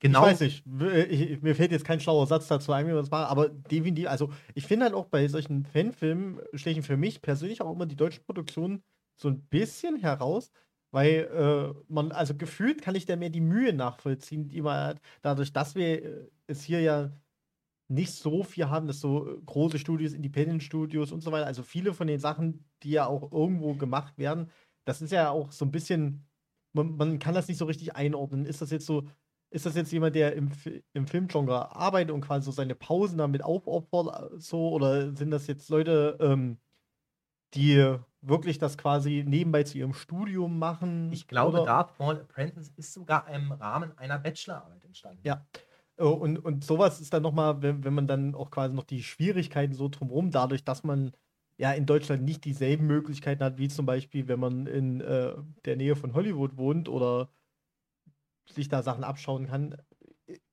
Genau. 0.00 0.24
Ich 0.26 0.32
weiß 0.32 0.40
nicht, 0.40 0.64
ich, 1.10 1.42
mir 1.42 1.54
fällt 1.54 1.72
jetzt 1.72 1.84
kein 1.84 2.00
schlauer 2.00 2.26
Satz 2.26 2.48
dazu 2.48 2.72
ein, 2.72 2.86
wie 2.86 2.92
man 2.92 3.02
das 3.02 3.10
macht, 3.10 3.30
aber 3.30 3.50
definitiv, 3.50 4.08
also 4.08 4.32
ich 4.54 4.66
finde 4.66 4.86
halt 4.86 4.94
auch 4.94 5.06
bei 5.06 5.28
solchen 5.28 5.64
Fanfilmen 5.64 6.40
stechen 6.54 6.82
für 6.82 6.96
mich 6.96 7.20
persönlich 7.20 7.60
auch 7.60 7.70
immer 7.70 7.84
die 7.84 7.96
deutschen 7.96 8.24
Produktionen 8.24 8.82
so 9.16 9.28
ein 9.28 9.42
bisschen 9.48 9.96
heraus, 9.96 10.52
weil 10.90 11.28
äh, 11.32 11.92
man, 11.92 12.12
also 12.12 12.34
gefühlt 12.34 12.82
kann 12.82 12.94
ich 12.94 13.06
da 13.06 13.16
mehr 13.16 13.30
die 13.30 13.40
Mühe 13.40 13.72
nachvollziehen, 13.72 14.48
die 14.48 14.62
man 14.62 14.88
hat, 14.88 15.00
dadurch, 15.22 15.52
dass 15.52 15.74
wir 15.74 16.04
äh, 16.04 16.30
es 16.46 16.62
hier 16.62 16.80
ja 16.80 17.12
nicht 17.88 18.12
so 18.12 18.44
viel 18.44 18.68
haben, 18.68 18.86
dass 18.86 19.00
so 19.00 19.40
große 19.46 19.78
Studios, 19.78 20.12
Independent-Studios 20.12 21.12
und 21.12 21.22
so 21.22 21.32
weiter, 21.32 21.46
also 21.46 21.62
viele 21.62 21.94
von 21.94 22.06
den 22.06 22.20
Sachen, 22.20 22.64
die 22.82 22.90
ja 22.90 23.06
auch 23.06 23.32
irgendwo 23.32 23.74
gemacht 23.74 24.18
werden, 24.18 24.50
das 24.84 25.02
ist 25.02 25.12
ja 25.12 25.30
auch 25.30 25.52
so 25.52 25.64
ein 25.64 25.72
bisschen, 25.72 26.26
man, 26.72 26.96
man 26.96 27.18
kann 27.18 27.34
das 27.34 27.48
nicht 27.48 27.58
so 27.58 27.64
richtig 27.66 27.96
einordnen. 27.96 28.46
Ist 28.46 28.62
das 28.62 28.70
jetzt 28.70 28.86
so 28.86 29.08
ist 29.50 29.66
das 29.66 29.74
jetzt 29.74 29.92
jemand, 29.92 30.14
der 30.14 30.34
im, 30.34 30.50
im 30.92 31.06
Filmgenre 31.06 31.74
arbeitet 31.74 32.12
und 32.12 32.20
quasi 32.20 32.44
so 32.46 32.52
seine 32.52 32.74
Pausen 32.76 33.18
damit 33.18 33.42
aufopfert, 33.42 34.32
äh, 34.34 34.38
so? 34.38 34.70
Oder 34.70 35.14
sind 35.16 35.30
das 35.30 35.46
jetzt 35.46 35.68
Leute, 35.68 36.16
ähm, 36.20 36.58
die 37.54 37.96
wirklich 38.22 38.58
das 38.58 38.76
quasi 38.76 39.24
nebenbei 39.26 39.62
zu 39.62 39.78
ihrem 39.78 39.94
Studium 39.94 40.58
machen? 40.58 41.12
Ich 41.12 41.26
glaube, 41.26 41.58
oder? 41.58 41.66
Darth 41.66 41.98
Maul 41.98 42.20
Apprentice 42.20 42.72
ist 42.76 42.92
sogar 42.92 43.28
im 43.28 43.52
Rahmen 43.52 43.96
einer 43.98 44.18
Bachelorarbeit 44.18 44.84
entstanden. 44.84 45.20
Ja. 45.24 45.46
Oh, 45.98 46.08
und, 46.08 46.38
und 46.38 46.64
sowas 46.64 47.00
ist 47.00 47.12
dann 47.12 47.22
nochmal, 47.22 47.60
wenn, 47.60 47.84
wenn 47.84 47.92
man 47.92 48.06
dann 48.06 48.34
auch 48.34 48.50
quasi 48.50 48.74
noch 48.74 48.84
die 48.84 49.02
Schwierigkeiten 49.02 49.74
so 49.74 49.88
drumherum, 49.88 50.30
dadurch, 50.30 50.64
dass 50.64 50.82
man 50.82 51.12
ja 51.58 51.72
in 51.72 51.84
Deutschland 51.84 52.22
nicht 52.22 52.44
dieselben 52.46 52.86
Möglichkeiten 52.86 53.44
hat, 53.44 53.58
wie 53.58 53.68
zum 53.68 53.84
Beispiel, 53.84 54.26
wenn 54.26 54.40
man 54.40 54.66
in 54.66 55.02
äh, 55.02 55.34
der 55.66 55.76
Nähe 55.76 55.96
von 55.96 56.14
Hollywood 56.14 56.56
wohnt 56.56 56.88
oder 56.88 57.28
sich 58.50 58.68
da 58.68 58.82
Sachen 58.82 59.04
abschauen 59.04 59.46
kann, 59.46 59.76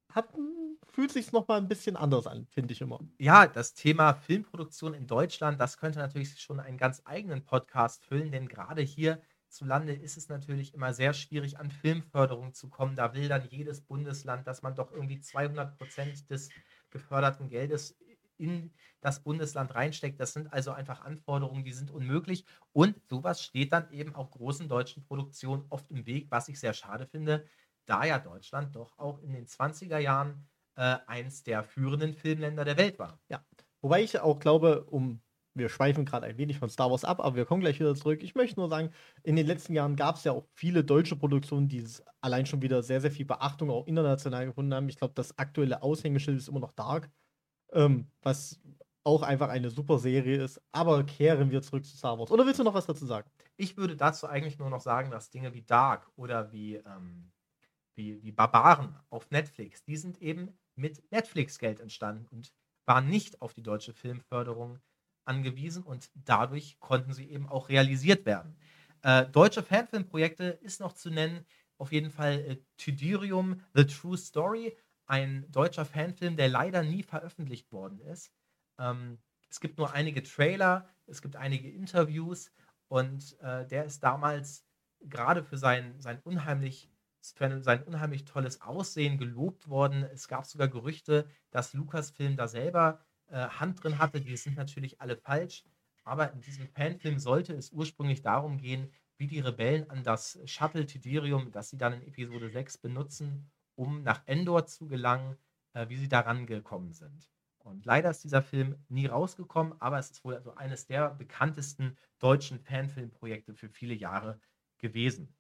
hat, 0.10 0.28
fühlt 0.98 1.12
sich 1.12 1.32
noch 1.32 1.48
mal 1.48 1.58
ein 1.60 1.68
bisschen 1.68 1.96
anders 1.96 2.26
an, 2.26 2.48
finde 2.48 2.74
ich 2.74 2.82
immer. 2.82 3.00
Ja, 3.20 3.46
das 3.46 3.76
Thema 3.76 4.16
Filmproduktion 4.16 4.96
in 4.96 5.06
Deutschland, 5.06 5.62
das 5.62 5.78
könnte 5.78 6.00
natürlich 6.00 6.42
schon 6.42 6.60
einen 6.60 6.80
ganz 6.80 7.04
eigenen 7.06 7.46
Podcast 7.46 8.04
füllen, 8.04 8.32
denn 8.32 8.48
gerade 8.48 8.82
hier 8.82 9.22
zu 9.48 9.64
Lande 9.64 9.94
ist 9.94 10.18
es 10.18 10.28
natürlich 10.28 10.74
immer 10.74 10.96
sehr 10.96 11.14
schwierig, 11.14 11.60
an 11.60 11.70
Filmförderung 11.70 12.56
zu 12.56 12.68
kommen. 12.72 12.96
Da 12.96 13.14
will 13.14 13.28
dann 13.28 13.48
jedes 13.48 13.82
Bundesland, 13.82 14.48
dass 14.48 14.64
man 14.64 14.74
doch 14.74 14.92
irgendwie 14.92 15.20
200 15.20 15.78
Prozent 15.78 16.32
des 16.32 16.50
geförderten 16.90 17.48
Geldes 17.48 17.96
in 18.40 18.74
das 19.00 19.22
Bundesland 19.22 19.76
reinsteckt. 19.76 20.20
Das 20.20 20.34
sind 20.34 20.52
also 20.52 20.72
einfach 20.72 21.02
Anforderungen, 21.02 21.64
die 21.64 21.74
sind 21.74 21.92
unmöglich. 21.92 22.44
Und 22.74 22.96
sowas 23.08 23.44
steht 23.44 23.72
dann 23.72 23.92
eben 23.92 24.16
auch 24.16 24.32
großen 24.32 24.68
deutschen 24.68 25.04
Produktionen 25.04 25.64
oft 25.70 25.92
im 25.92 26.08
Weg, 26.08 26.32
was 26.32 26.50
ich 26.50 26.60
sehr 26.60 26.74
schade 26.74 27.06
finde 27.06 27.46
da 27.88 28.04
ja 28.04 28.20
Deutschland 28.20 28.76
doch 28.76 29.00
auch 29.00 29.20
in 29.20 29.32
den 29.32 29.48
20er 29.48 29.98
Jahren 29.98 30.46
äh, 30.78 30.98
eins 31.08 31.44
der 31.44 31.64
führenden 31.64 32.14
Filmländer 32.14 32.64
der 32.64 32.78
Welt 32.78 33.00
war. 33.00 33.20
Ja, 33.30 33.44
wobei 33.82 34.04
ich 34.04 34.20
auch 34.20 34.40
glaube, 34.40 34.86
um 34.86 35.22
wir 35.56 35.70
schweifen 35.70 36.06
gerade 36.06 36.28
ein 36.28 36.38
wenig 36.38 36.60
von 36.60 36.70
Star 36.70 36.92
Wars 36.92 37.04
ab, 37.04 37.20
aber 37.20 37.36
wir 37.36 37.46
kommen 37.46 37.62
gleich 37.62 37.80
wieder 37.80 37.96
zurück. 37.96 38.22
Ich 38.22 38.36
möchte 38.36 38.60
nur 38.60 38.70
sagen, 38.70 38.92
in 39.24 39.36
den 39.36 39.48
letzten 39.48 39.74
Jahren 39.74 39.96
gab 39.96 40.18
es 40.18 40.24
ja 40.24 40.32
auch 40.32 40.46
viele 40.54 40.84
deutsche 40.84 41.16
Produktionen, 41.16 41.68
die 41.68 41.84
allein 42.22 42.46
schon 42.46 42.62
wieder 42.62 42.84
sehr, 42.84 43.02
sehr 43.02 43.10
viel 43.10 43.26
Beachtung 43.26 43.72
auch 43.72 43.88
international 43.88 44.46
gefunden 44.46 44.76
haben. 44.76 44.88
Ich 44.88 44.98
glaube, 44.98 45.16
das 45.16 45.36
aktuelle 45.40 45.82
Aushängeschild 45.82 46.38
ist 46.38 46.48
immer 46.48 46.60
noch 46.60 46.74
Dark, 46.74 47.10
ähm, 47.72 48.06
was 48.22 48.62
auch 49.04 49.24
einfach 49.24 49.50
eine 49.50 49.72
super 49.72 49.98
Serie 49.98 50.44
ist. 50.44 50.62
Aber 50.72 51.04
kehren 51.04 51.50
wir 51.50 51.64
zurück 51.64 51.86
zu 51.86 51.98
Star 51.98 52.20
Wars. 52.20 52.30
Oder 52.30 52.46
willst 52.46 52.60
du 52.60 52.64
noch 52.64 52.76
was 52.76 52.86
dazu 52.86 53.08
sagen? 53.08 53.28
Ich 53.56 53.78
würde 53.78 53.96
dazu 53.96 54.28
eigentlich 54.28 54.60
nur 54.60 54.70
noch 54.70 54.82
sagen, 54.82 55.10
dass 55.10 55.32
Dinge 55.32 55.56
wie 55.56 55.64
Dark 55.64 56.08
oder 56.18 56.52
wie 56.52 56.76
ähm, 56.76 57.32
wie, 57.98 58.24
wie 58.24 58.32
Barbaren 58.32 58.96
auf 59.10 59.30
Netflix, 59.32 59.84
die 59.84 59.98
sind 59.98 60.22
eben 60.22 60.58
mit 60.78 61.12
Netflix-Geld 61.12 61.80
entstanden 61.80 62.28
und 62.32 62.54
waren 62.86 63.10
nicht 63.10 63.42
auf 63.42 63.54
die 63.54 63.64
deutsche 63.64 63.94
Filmförderung 63.94 64.80
angewiesen 65.26 65.84
und 65.84 66.10
dadurch 66.16 66.80
konnten 66.80 67.14
sie 67.14 67.30
eben 67.30 67.50
auch 67.50 67.70
realisiert 67.70 68.26
werden. 68.26 68.56
Äh, 69.04 69.26
deutsche 69.26 69.64
Fanfilmprojekte 69.64 70.46
ist 70.46 70.80
noch 70.80 70.94
zu 70.94 71.10
nennen, 71.10 71.46
auf 71.78 71.92
jeden 71.92 72.12
Fall 72.12 72.40
äh, 72.40 72.58
Tydirium, 72.78 73.62
The 73.74 73.86
True 73.86 74.18
Story, 74.18 74.76
ein 75.06 75.50
deutscher 75.52 75.86
Fanfilm, 75.86 76.36
der 76.36 76.50
leider 76.50 76.84
nie 76.84 77.04
veröffentlicht 77.04 77.72
worden 77.72 78.00
ist. 78.00 78.32
Ähm, 78.80 79.20
es 79.50 79.60
gibt 79.60 79.78
nur 79.78 79.94
einige 79.94 80.24
Trailer, 80.24 80.88
es 81.06 81.22
gibt 81.22 81.36
einige 81.36 81.70
Interviews 81.70 82.52
und 82.90 83.40
äh, 83.40 83.66
der 83.68 83.86
ist 83.86 84.04
damals 84.04 84.66
gerade 85.02 85.44
für 85.44 85.58
sein, 85.58 86.00
sein 86.00 86.20
unheimlich 86.24 86.90
für 87.34 87.62
sein 87.62 87.84
unheimlich 87.84 88.26
tolles 88.26 88.62
Aussehen 88.62 89.18
gelobt 89.18 89.70
worden. 89.70 90.04
Es 90.04 90.28
gab 90.28 90.46
sogar 90.46 90.68
Gerüchte, 90.68 91.28
dass 91.52 91.74
Lucasfilm 91.74 92.36
da 92.36 92.48
selber 92.48 93.00
äh, 93.28 93.48
Hand 93.48 93.84
drin 93.84 93.98
hatte. 93.98 94.22
Die 94.22 94.38
sind 94.38 94.58
natürlich 94.58 95.02
alle 95.02 95.18
falsch. 95.18 95.64
Aber 96.04 96.32
in 96.32 96.42
diesem 96.42 96.68
Fanfilm 96.70 97.20
sollte 97.20 97.54
es 97.54 97.72
ursprünglich 97.72 98.22
darum 98.22 98.58
gehen, 98.58 98.92
wie 99.18 99.28
die 99.28 99.40
Rebellen 99.40 99.90
an 99.90 100.04
das 100.04 100.40
Shuttle 100.46 100.86
Tidirium, 100.86 101.52
das 101.52 101.70
sie 101.70 101.78
dann 101.78 101.94
in 101.94 102.04
Episode 102.04 102.50
6 102.50 102.78
benutzen, 102.78 103.50
um 103.76 104.04
nach 104.04 104.22
Endor 104.26 104.66
zu 104.68 104.88
gelangen, 104.88 105.38
äh, 105.74 105.90
wie 105.90 105.98
sie 105.98 106.08
daran 106.08 106.46
gekommen 106.46 106.94
sind. 106.94 107.30
Und 107.60 107.86
leider 107.86 108.10
ist 108.10 108.24
dieser 108.24 108.42
Film 108.42 108.78
nie 108.88 109.08
rausgekommen, 109.08 109.74
aber 109.82 110.00
es 110.00 110.12
ist 110.12 110.24
wohl 110.24 110.36
also 110.36 110.56
eines 110.56 110.88
der 110.88 111.10
bekanntesten 111.10 111.98
deutschen 112.20 112.60
Fanfilmprojekte 112.60 113.54
für 113.54 113.70
viele 113.70 113.94
Jahre 113.94 114.40
gewesen. 114.78 115.36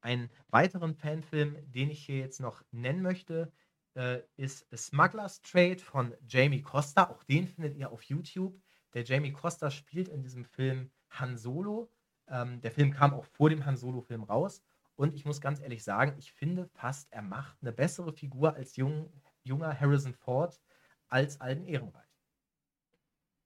Einen 0.00 0.30
weiteren 0.48 0.94
Fanfilm, 0.94 1.56
den 1.72 1.90
ich 1.90 2.04
hier 2.04 2.18
jetzt 2.18 2.40
noch 2.40 2.62
nennen 2.70 3.02
möchte, 3.02 3.52
äh, 3.94 4.20
ist 4.36 4.66
Smuggler's 4.76 5.40
Trade 5.42 5.78
von 5.78 6.14
Jamie 6.28 6.62
Costa. 6.62 7.10
Auch 7.10 7.24
den 7.24 7.48
findet 7.48 7.76
ihr 7.76 7.90
auf 7.90 8.02
YouTube. 8.02 8.60
Der 8.94 9.04
Jamie 9.04 9.32
Costa 9.32 9.70
spielt 9.70 10.08
in 10.08 10.22
diesem 10.22 10.44
Film 10.44 10.90
Han 11.10 11.36
Solo. 11.36 11.90
Ähm, 12.28 12.60
der 12.60 12.70
Film 12.70 12.92
kam 12.92 13.14
auch 13.14 13.24
vor 13.24 13.50
dem 13.50 13.64
Han 13.64 13.76
Solo-Film 13.76 14.22
raus. 14.24 14.62
Und 14.96 15.14
ich 15.14 15.24
muss 15.24 15.40
ganz 15.40 15.60
ehrlich 15.60 15.84
sagen, 15.84 16.16
ich 16.18 16.32
finde 16.32 16.66
fast, 16.68 17.12
er 17.12 17.22
macht 17.22 17.56
eine 17.60 17.72
bessere 17.72 18.12
Figur 18.12 18.54
als 18.54 18.76
jung, 18.76 19.12
junger 19.44 19.78
Harrison 19.78 20.14
Ford 20.14 20.60
als 21.08 21.40
allen 21.40 21.64
Ehrenreich. 21.64 22.06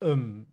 Ähm, 0.01 0.53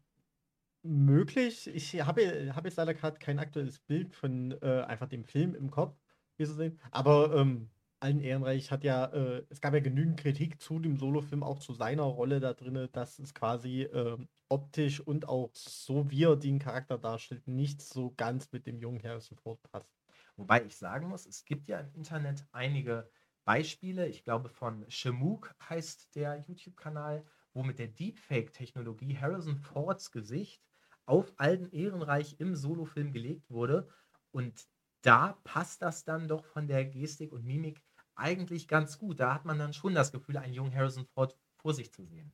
möglich. 0.84 1.68
Ich 1.68 2.02
habe 2.02 2.54
hab 2.56 2.66
jetzt 2.66 2.78
leider 2.78 2.94
gerade 2.94 3.20
kein 3.20 3.40
aktuelles 3.40 3.80
Bild 3.80 4.16
von 4.16 4.52
äh, 4.62 4.84
einfach 4.88 5.08
dem 5.08 5.24
Film 5.26 5.56
im 5.56 5.72
Kopf, 5.72 5.96
wie 6.38 6.46
zu 6.46 6.54
sehen. 6.54 6.80
Aber 6.92 7.36
ähm, 7.36 7.70
allen 8.00 8.22
Ehrenreich 8.22 8.72
hat 8.72 8.84
ja, 8.84 9.06
äh, 9.06 9.44
es 9.50 9.62
gab 9.62 9.74
ja 9.74 9.80
genügend 9.80 10.20
Kritik 10.20 10.62
zu 10.62 10.80
dem 10.80 10.98
Solo-Film, 10.98 11.44
auch 11.44 11.60
zu 11.60 11.74
seiner 11.74 12.04
Rolle 12.04 12.40
da 12.40 12.54
drin, 12.54 12.88
dass 12.92 13.20
es 13.20 13.34
quasi 13.34 13.84
äh, 13.84 14.18
optisch 14.50 15.00
und 15.02 15.28
auch 15.28 15.50
so, 15.54 16.10
wie 16.10 16.24
er 16.24 16.36
den 16.36 16.60
Charakter 16.60 16.98
darstellt, 16.98 17.48
nicht 17.48 17.82
so 17.82 18.14
ganz 18.16 18.52
mit 18.52 18.66
dem 18.68 18.80
jungen 18.80 19.02
Harrison 19.04 19.38
Ford 19.38 19.62
passt. 19.64 19.92
Wobei 20.36 20.64
ich 20.64 20.78
sagen 20.78 21.08
muss, 21.10 21.26
es 21.26 21.46
gibt 21.46 21.68
ja 21.68 21.80
im 21.80 21.92
Internet 21.94 22.46
einige 22.52 23.10
Beispiele. 23.44 24.08
Ich 24.08 24.24
glaube, 24.24 24.50
von 24.50 24.86
Shemook 24.90 25.56
heißt 25.70 26.16
der 26.16 26.44
YouTube-Kanal, 26.48 27.26
wo 27.54 27.64
mit 27.64 27.80
der 27.80 27.88
Deepfake-Technologie 27.88 29.18
Harrison 29.18 29.58
Fords 29.58 30.12
Gesicht 30.12 30.67
auf 31.08 31.34
Alten 31.38 31.72
Ehrenreich 31.72 32.36
im 32.40 32.56
Solofilm 32.56 33.12
gelegt 33.12 33.50
wurde. 33.50 33.88
Und 34.32 34.68
da 35.02 35.40
passt 35.44 35.82
das 35.82 36.04
dann 36.04 36.28
doch 36.28 36.46
von 36.46 36.68
der 36.68 36.86
Gestik 36.86 37.32
und 37.32 37.46
Mimik 37.46 37.82
eigentlich 38.16 38.68
ganz 38.68 38.98
gut. 38.98 39.20
Da 39.20 39.34
hat 39.34 39.46
man 39.46 39.58
dann 39.58 39.74
schon 39.74 39.96
das 39.96 40.12
Gefühl, 40.12 40.38
einen 40.38 40.54
jungen 40.54 40.76
Harrison 40.76 41.06
Ford 41.06 41.38
vor 41.56 41.74
sich 41.74 41.92
zu 41.92 42.04
sehen. 42.04 42.32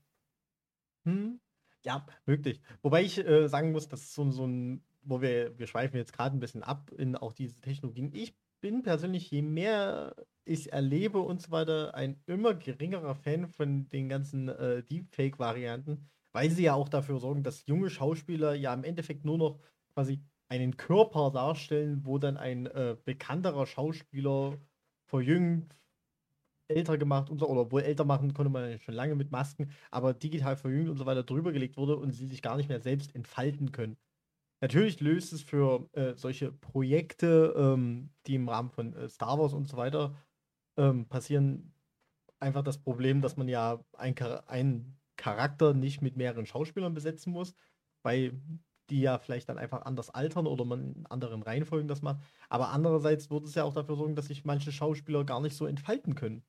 Hm, 1.05 1.39
ja, 1.85 2.05
möglich. 2.25 2.61
Wobei 2.81 3.03
ich 3.03 3.17
äh, 3.17 3.47
sagen 3.47 3.71
muss, 3.71 3.87
das 3.87 4.01
ist 4.01 4.13
so, 4.13 4.29
so 4.31 4.45
ein, 4.45 4.83
wo 5.01 5.21
wir, 5.21 5.57
wir 5.57 5.67
schweifen 5.67 5.97
jetzt 5.97 6.13
gerade 6.13 6.35
ein 6.35 6.39
bisschen 6.39 6.63
ab 6.63 6.91
in 6.97 7.15
auch 7.15 7.33
diese 7.33 7.59
Technologien. 7.61 8.11
Ich 8.13 8.35
bin 8.61 8.81
persönlich, 8.81 9.29
je 9.29 9.41
mehr 9.41 10.15
ich 10.45 10.71
erlebe 10.71 11.19
und 11.19 11.41
so 11.41 11.51
weiter, 11.51 11.93
ein 11.95 12.21
immer 12.25 12.53
geringerer 12.53 13.15
Fan 13.15 13.47
von 13.47 13.89
den 13.89 14.09
ganzen 14.09 14.49
äh, 14.49 14.83
Deepfake-Varianten, 14.83 16.09
weil 16.33 16.49
sie 16.51 16.63
ja 16.63 16.73
auch 16.73 16.89
dafür 16.89 17.19
sorgen, 17.19 17.43
dass 17.43 17.65
junge 17.67 17.89
Schauspieler 17.89 18.55
ja 18.55 18.73
im 18.73 18.83
Endeffekt 18.83 19.25
nur 19.25 19.37
noch 19.37 19.59
quasi 19.93 20.21
einen 20.49 20.77
Körper 20.77 21.31
darstellen, 21.31 22.05
wo 22.05 22.17
dann 22.19 22.37
ein 22.37 22.67
äh, 22.67 22.97
bekannterer 23.05 23.65
Schauspieler 23.65 24.57
verjüngt, 25.05 25.75
älter 26.67 26.97
gemacht 26.97 27.29
und 27.29 27.39
so, 27.39 27.47
oder 27.47 27.71
wohl 27.71 27.81
älter 27.81 28.05
machen 28.05 28.33
konnte 28.33 28.51
man 28.51 28.79
schon 28.79 28.95
lange 28.95 29.15
mit 29.15 29.31
Masken, 29.31 29.71
aber 29.91 30.13
digital 30.13 30.55
verjüngt 30.55 30.89
und 30.89 30.97
so 30.97 31.05
weiter 31.05 31.23
drüber 31.23 31.51
gelegt 31.51 31.77
wurde 31.77 31.97
und 31.97 32.11
sie 32.11 32.27
sich 32.27 32.41
gar 32.41 32.57
nicht 32.57 32.69
mehr 32.69 32.79
selbst 32.79 33.15
entfalten 33.15 33.71
können. 33.71 33.97
Natürlich 34.61 35.01
löst 35.01 35.33
es 35.33 35.41
für 35.43 35.89
äh, 35.93 36.15
solche 36.15 36.51
Projekte, 36.51 37.53
ähm, 37.57 38.11
die 38.27 38.35
im 38.35 38.47
Rahmen 38.47 38.69
von 38.69 38.93
äh, 38.93 39.09
Star 39.09 39.37
Wars 39.37 39.53
und 39.53 39.67
so 39.67 39.77
weiter 39.77 40.15
ähm, 40.77 41.07
passieren, 41.07 41.73
einfach 42.39 42.63
das 42.63 42.77
Problem, 42.77 43.21
dass 43.21 43.37
man 43.37 43.47
ja 43.49 43.83
einen 43.93 44.15
ein 44.47 44.97
Charakter 45.17 45.73
nicht 45.73 46.01
mit 46.01 46.17
mehreren 46.17 46.45
Schauspielern 46.45 46.93
besetzen 46.93 47.31
muss, 47.31 47.55
weil 48.03 48.41
die 48.89 49.01
ja 49.01 49.17
vielleicht 49.17 49.49
dann 49.49 49.57
einfach 49.57 49.83
anders 49.83 50.09
altern 50.09 50.45
oder 50.47 50.65
man 50.65 50.93
in 50.93 51.05
anderen 51.05 51.41
Reihenfolgen 51.41 51.87
das 51.87 52.01
macht. 52.01 52.23
Aber 52.49 52.69
andererseits 52.69 53.29
würde 53.29 53.45
es 53.47 53.55
ja 53.55 53.63
auch 53.63 53.73
dafür 53.73 53.95
sorgen, 53.95 54.15
dass 54.15 54.27
sich 54.27 54.45
manche 54.45 54.71
Schauspieler 54.71 55.23
gar 55.23 55.41
nicht 55.41 55.55
so 55.55 55.65
entfalten 55.65 56.15
können. 56.15 56.43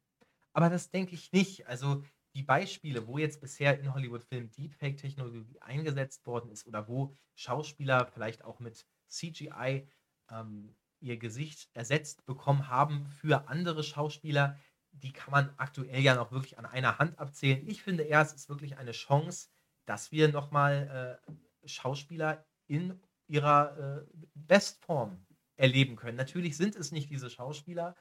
Aber 0.53 0.71
das 0.71 0.91
denke 0.91 1.15
ich 1.15 1.33
nicht. 1.33 1.67
Also 1.67 2.03
die 2.35 2.43
Beispiele, 2.43 3.07
wo 3.07 3.19
jetzt 3.19 3.41
bisher 3.41 3.79
in 3.79 3.95
Hollywood-Filmen 3.95 4.51
Deepfake-Technologie 4.51 5.61
eingesetzt 5.61 6.27
worden 6.27 6.51
ist 6.51 6.67
oder 6.67 6.89
wo 6.89 7.15
Schauspieler 7.35 8.07
vielleicht 8.07 8.45
auch 8.45 8.59
mit 8.59 8.87
CGI 9.09 9.89
ähm, 10.31 10.77
ihr 11.01 11.19
Gesicht 11.19 11.69
ersetzt 11.75 12.25
bekommen 12.27 12.69
haben 12.69 13.07
für 13.07 13.49
andere 13.49 13.85
Schauspieler, 13.85 14.59
die 15.03 15.13
kann 15.13 15.33
man 15.33 15.51
aktuell 15.57 16.01
ja 16.01 16.15
noch 16.15 16.33
wirklich 16.33 16.59
an 16.59 16.67
einer 16.67 16.99
Hand 16.99 17.19
abzählen. 17.19 17.67
Ich 17.67 17.83
finde 17.83 18.05
eher, 18.05 18.23
es 18.23 18.33
ist 18.33 18.49
wirklich 18.49 18.77
eine 18.79 18.93
Chance, 18.93 19.49
dass 19.87 20.13
wir 20.13 20.29
nochmal 20.29 21.21
äh, 21.27 21.69
Schauspieler 21.69 22.47
in 22.67 23.01
ihrer 23.27 24.03
äh, 24.03 24.07
Bestform 24.35 25.27
erleben 25.57 25.97
können. 25.97 26.17
Natürlich 26.17 26.57
sind 26.57 26.77
es 26.77 26.93
nicht 26.93 27.11
diese 27.11 27.31
Schauspieler, 27.31 27.95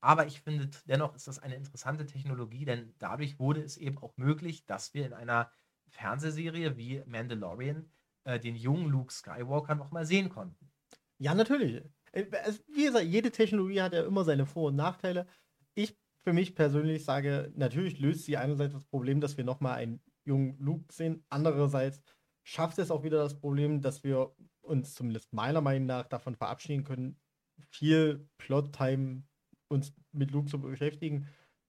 aber 0.00 0.26
ich 0.26 0.40
finde 0.40 0.70
dennoch 0.86 1.14
ist 1.14 1.28
das 1.28 1.38
eine 1.38 1.56
interessante 1.56 2.06
Technologie, 2.06 2.64
denn 2.64 2.94
dadurch 2.98 3.38
wurde 3.38 3.62
es 3.62 3.76
eben 3.76 3.98
auch 3.98 4.16
möglich, 4.16 4.66
dass 4.66 4.94
wir 4.94 5.06
in 5.06 5.12
einer 5.12 5.50
Fernsehserie 5.88 6.76
wie 6.76 7.02
Mandalorian 7.06 7.90
äh, 8.24 8.38
den 8.38 8.56
jungen 8.56 8.88
Luke 8.88 9.12
Skywalker 9.12 9.74
nochmal 9.74 10.06
sehen 10.06 10.28
konnten. 10.28 10.70
Ja, 11.18 11.34
natürlich. 11.34 11.82
Äh, 12.12 12.24
wie 12.68 12.84
gesagt, 12.84 13.04
jede 13.04 13.30
Technologie 13.30 13.82
hat 13.82 13.92
ja 13.92 14.04
immer 14.04 14.24
seine 14.24 14.46
Vor- 14.46 14.68
und 14.68 14.76
Nachteile. 14.76 15.26
Für 16.22 16.32
mich 16.32 16.54
persönlich 16.54 17.04
sage, 17.04 17.50
natürlich 17.56 17.98
löst 17.98 18.24
sie 18.24 18.36
einerseits 18.36 18.74
das 18.74 18.84
Problem, 18.84 19.20
dass 19.20 19.36
wir 19.36 19.44
nochmal 19.44 19.76
einen 19.76 20.00
jungen 20.24 20.58
Luke 20.58 20.92
sehen. 20.92 21.24
Andererseits 21.30 22.02
schafft 22.42 22.78
es 22.78 22.90
auch 22.90 23.02
wieder 23.02 23.18
das 23.18 23.38
Problem, 23.38 23.80
dass 23.80 24.04
wir 24.04 24.34
uns 24.60 24.94
zumindest 24.94 25.32
meiner 25.32 25.60
Meinung 25.60 25.86
nach 25.86 26.06
davon 26.06 26.34
verabschieden 26.34 26.84
können, 26.84 27.18
viel 27.70 28.28
Plot-Time 28.38 29.22
uns 29.68 29.94
mit 30.12 30.30
Luke 30.30 30.48
zu 30.48 30.60
beschäftigen, 30.60 31.28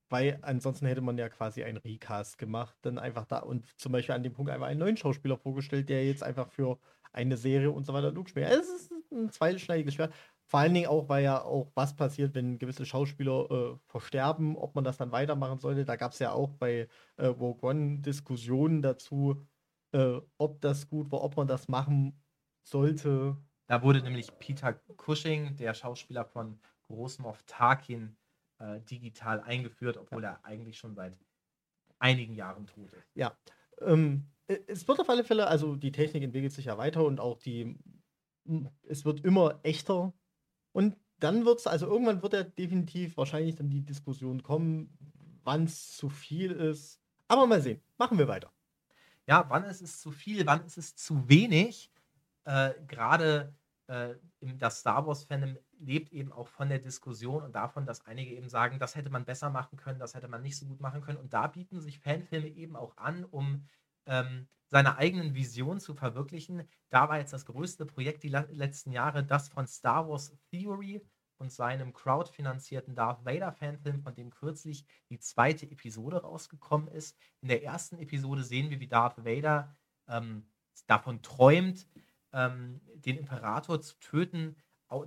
weil 0.09 0.39
ansonsten 0.41 0.85
hätte 0.85 1.01
man 1.01 1.17
ja 1.17 1.29
quasi 1.29 1.63
einen 1.63 1.77
Recast 1.77 2.37
gemacht, 2.37 2.75
dann 2.81 2.97
einfach 2.97 3.25
da 3.25 3.39
und 3.39 3.65
zum 3.79 3.91
Beispiel 3.91 4.15
an 4.15 4.23
dem 4.23 4.33
Punkt 4.33 4.51
einfach 4.51 4.67
einen 4.67 4.79
neuen 4.79 4.97
Schauspieler 4.97 5.37
vorgestellt, 5.37 5.89
der 5.89 6.05
jetzt 6.05 6.23
einfach 6.23 6.49
für 6.49 6.79
eine 7.13 7.37
Serie 7.37 7.71
und 7.71 7.85
so 7.85 7.93
weiter 7.93 8.11
Luke 8.11 8.29
spielt. 8.29 8.49
Es 8.49 8.67
ist 8.67 8.91
ein 9.11 9.29
zweischneidiges 9.31 9.93
Schwert. 9.93 10.13
Vor 10.51 10.59
allen 10.59 10.73
Dingen 10.73 10.87
auch, 10.87 11.07
weil 11.07 11.23
ja 11.23 11.41
auch 11.41 11.71
was 11.75 11.95
passiert, 11.95 12.35
wenn 12.35 12.59
gewisse 12.59 12.85
Schauspieler 12.85 13.49
äh, 13.49 13.77
versterben, 13.85 14.57
ob 14.57 14.75
man 14.75 14.83
das 14.83 14.97
dann 14.97 15.13
weitermachen 15.13 15.59
sollte. 15.59 15.85
Da 15.85 15.95
gab 15.95 16.11
es 16.11 16.19
ja 16.19 16.33
auch 16.33 16.49
bei 16.55 16.89
äh, 17.15 17.27
Rogue 17.27 17.69
One 17.69 17.99
Diskussionen 17.99 18.81
dazu, 18.81 19.47
äh, 19.93 20.19
ob 20.37 20.59
das 20.59 20.89
gut 20.89 21.09
war, 21.09 21.23
ob 21.23 21.37
man 21.37 21.47
das 21.47 21.69
machen 21.69 22.21
sollte. 22.63 23.37
Da 23.67 23.81
wurde 23.81 24.01
nämlich 24.01 24.27
Peter 24.39 24.73
Cushing, 24.97 25.55
der 25.55 25.73
Schauspieler 25.73 26.25
von 26.25 26.59
Großmoff 26.87 27.43
Tarkin, 27.43 28.17
äh, 28.59 28.81
digital 28.81 29.39
eingeführt, 29.39 29.95
obwohl 29.95 30.25
er 30.25 30.43
eigentlich 30.43 30.77
schon 30.77 30.95
seit 30.95 31.17
einigen 31.97 32.35
Jahren 32.35 32.67
tot 32.67 32.91
ist. 32.91 33.15
Ja. 33.15 33.37
Ähm, 33.79 34.25
es 34.67 34.85
wird 34.85 34.99
auf 34.99 35.09
alle 35.09 35.23
Fälle, 35.23 35.47
also 35.47 35.77
die 35.77 35.93
Technik 35.93 36.23
entwickelt 36.23 36.51
sich 36.51 36.65
ja 36.65 36.77
weiter 36.77 37.05
und 37.05 37.21
auch 37.21 37.37
die, 37.37 37.79
es 38.83 39.05
wird 39.05 39.23
immer 39.23 39.61
echter 39.63 40.13
und 40.73 40.95
dann 41.19 41.45
wird 41.45 41.59
es, 41.59 41.67
also 41.67 41.87
irgendwann 41.87 42.21
wird 42.21 42.33
ja 42.33 42.43
definitiv 42.43 43.15
wahrscheinlich 43.17 43.55
dann 43.55 43.69
die 43.69 43.85
Diskussion 43.85 44.41
kommen, 44.41 44.97
wann 45.43 45.65
es 45.65 45.95
zu 45.95 46.09
viel 46.09 46.51
ist. 46.51 46.99
Aber 47.27 47.45
mal 47.45 47.61
sehen. 47.61 47.81
Machen 47.97 48.17
wir 48.17 48.27
weiter. 48.27 48.51
Ja, 49.27 49.45
wann 49.49 49.63
ist 49.63 49.81
es 49.81 50.01
zu 50.01 50.11
viel, 50.11 50.45
wann 50.45 50.65
ist 50.65 50.77
es 50.77 50.95
zu 50.95 51.29
wenig? 51.29 51.91
Äh, 52.43 52.73
Gerade 52.87 53.53
äh, 53.87 54.15
das 54.39 54.79
Star 54.79 55.05
Wars-Fandom 55.05 55.57
lebt 55.79 56.11
eben 56.11 56.31
auch 56.31 56.47
von 56.47 56.69
der 56.69 56.79
Diskussion 56.79 57.43
und 57.43 57.53
davon, 57.53 57.85
dass 57.85 58.05
einige 58.05 58.35
eben 58.35 58.49
sagen, 58.49 58.79
das 58.79 58.95
hätte 58.95 59.09
man 59.09 59.25
besser 59.25 59.49
machen 59.49 59.77
können, 59.77 59.99
das 59.99 60.15
hätte 60.15 60.27
man 60.27 60.41
nicht 60.41 60.57
so 60.57 60.65
gut 60.65 60.79
machen 60.79 61.01
können. 61.01 61.17
Und 61.17 61.33
da 61.33 61.47
bieten 61.47 61.79
sich 61.79 61.99
Fanfilme 61.99 62.47
eben 62.47 62.75
auch 62.75 62.97
an, 62.97 63.25
um 63.25 63.67
ähm, 64.05 64.47
seine 64.71 64.97
eigenen 64.97 65.35
Visionen 65.35 65.79
zu 65.79 65.93
verwirklichen. 65.93 66.67
Da 66.89 67.09
war 67.09 67.19
jetzt 67.19 67.33
das 67.33 67.45
größte 67.45 67.85
Projekt 67.85 68.23
die 68.23 68.29
letzten 68.29 68.91
Jahre 68.91 69.23
das 69.23 69.49
von 69.49 69.67
Star 69.67 70.09
Wars 70.09 70.35
Theory 70.49 71.05
und 71.37 71.51
seinem 71.51 71.91
crowdfinanzierten 71.91 72.95
Darth 72.95 73.25
Vader 73.25 73.51
Fanfilm, 73.51 74.01
von 74.01 74.15
dem 74.15 74.29
kürzlich 74.29 74.85
die 75.09 75.19
zweite 75.19 75.69
Episode 75.69 76.21
rausgekommen 76.21 76.87
ist. 76.87 77.17
In 77.41 77.49
der 77.49 77.63
ersten 77.63 77.97
Episode 77.97 78.43
sehen 78.43 78.69
wir, 78.69 78.79
wie 78.79 78.87
Darth 78.87 79.25
Vader 79.25 79.75
ähm, 80.07 80.47
davon 80.87 81.21
träumt, 81.21 81.87
ähm, 82.31 82.79
den 82.95 83.17
Imperator 83.17 83.81
zu 83.81 83.99
töten. 83.99 84.55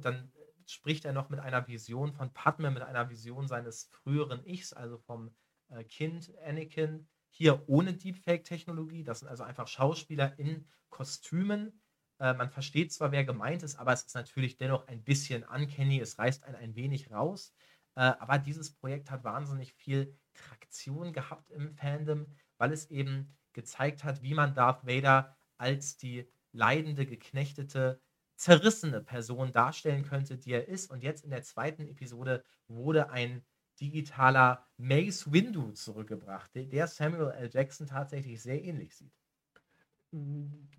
Dann 0.02 0.30
spricht 0.66 1.04
er 1.06 1.12
noch 1.12 1.30
mit 1.30 1.40
einer 1.40 1.66
Vision 1.68 2.12
von 2.12 2.32
Padme, 2.34 2.70
mit 2.70 2.82
einer 2.82 3.08
Vision 3.08 3.48
seines 3.48 3.84
früheren 3.84 4.44
Ichs, 4.44 4.72
also 4.72 4.98
vom 4.98 5.30
äh, 5.68 5.84
Kind 5.84 6.32
Anakin 6.44 7.06
hier 7.36 7.68
ohne 7.68 7.94
Deepfake-Technologie. 7.94 9.02
Das 9.02 9.18
sind 9.20 9.28
also 9.28 9.42
einfach 9.42 9.66
Schauspieler 9.66 10.38
in 10.38 10.68
Kostümen. 10.88 11.80
Äh, 12.20 12.34
man 12.34 12.48
versteht 12.48 12.92
zwar, 12.92 13.10
wer 13.10 13.24
gemeint 13.24 13.64
ist, 13.64 13.74
aber 13.74 13.92
es 13.92 14.02
ist 14.02 14.14
natürlich 14.14 14.56
dennoch 14.56 14.86
ein 14.86 15.02
bisschen 15.02 15.42
uncanny. 15.42 16.00
Es 16.00 16.16
reißt 16.16 16.44
einen 16.44 16.54
ein 16.54 16.76
wenig 16.76 17.10
raus. 17.10 17.52
Äh, 17.96 18.02
aber 18.02 18.38
dieses 18.38 18.72
Projekt 18.72 19.10
hat 19.10 19.24
wahnsinnig 19.24 19.72
viel 19.74 20.16
Traktion 20.34 21.12
gehabt 21.12 21.50
im 21.50 21.74
Fandom, 21.74 22.26
weil 22.56 22.72
es 22.72 22.88
eben 22.90 23.36
gezeigt 23.52 24.04
hat, 24.04 24.22
wie 24.22 24.34
man 24.34 24.54
Darth 24.54 24.86
Vader 24.86 25.36
als 25.58 25.96
die 25.96 26.28
leidende, 26.52 27.04
geknechtete, 27.04 28.00
zerrissene 28.36 29.00
Person 29.00 29.52
darstellen 29.52 30.04
könnte, 30.04 30.38
die 30.38 30.52
er 30.52 30.68
ist. 30.68 30.88
Und 30.88 31.02
jetzt 31.02 31.24
in 31.24 31.30
der 31.30 31.42
zweiten 31.42 31.88
Episode 31.88 32.44
wurde 32.68 33.10
ein 33.10 33.44
digitaler 33.80 34.66
Mace 34.76 35.32
Windu 35.32 35.72
zurückgebracht, 35.72 36.50
der 36.54 36.86
Samuel 36.86 37.30
L. 37.32 37.50
Jackson 37.52 37.86
tatsächlich 37.86 38.42
sehr 38.42 38.62
ähnlich 38.62 38.96
sieht. 38.96 39.12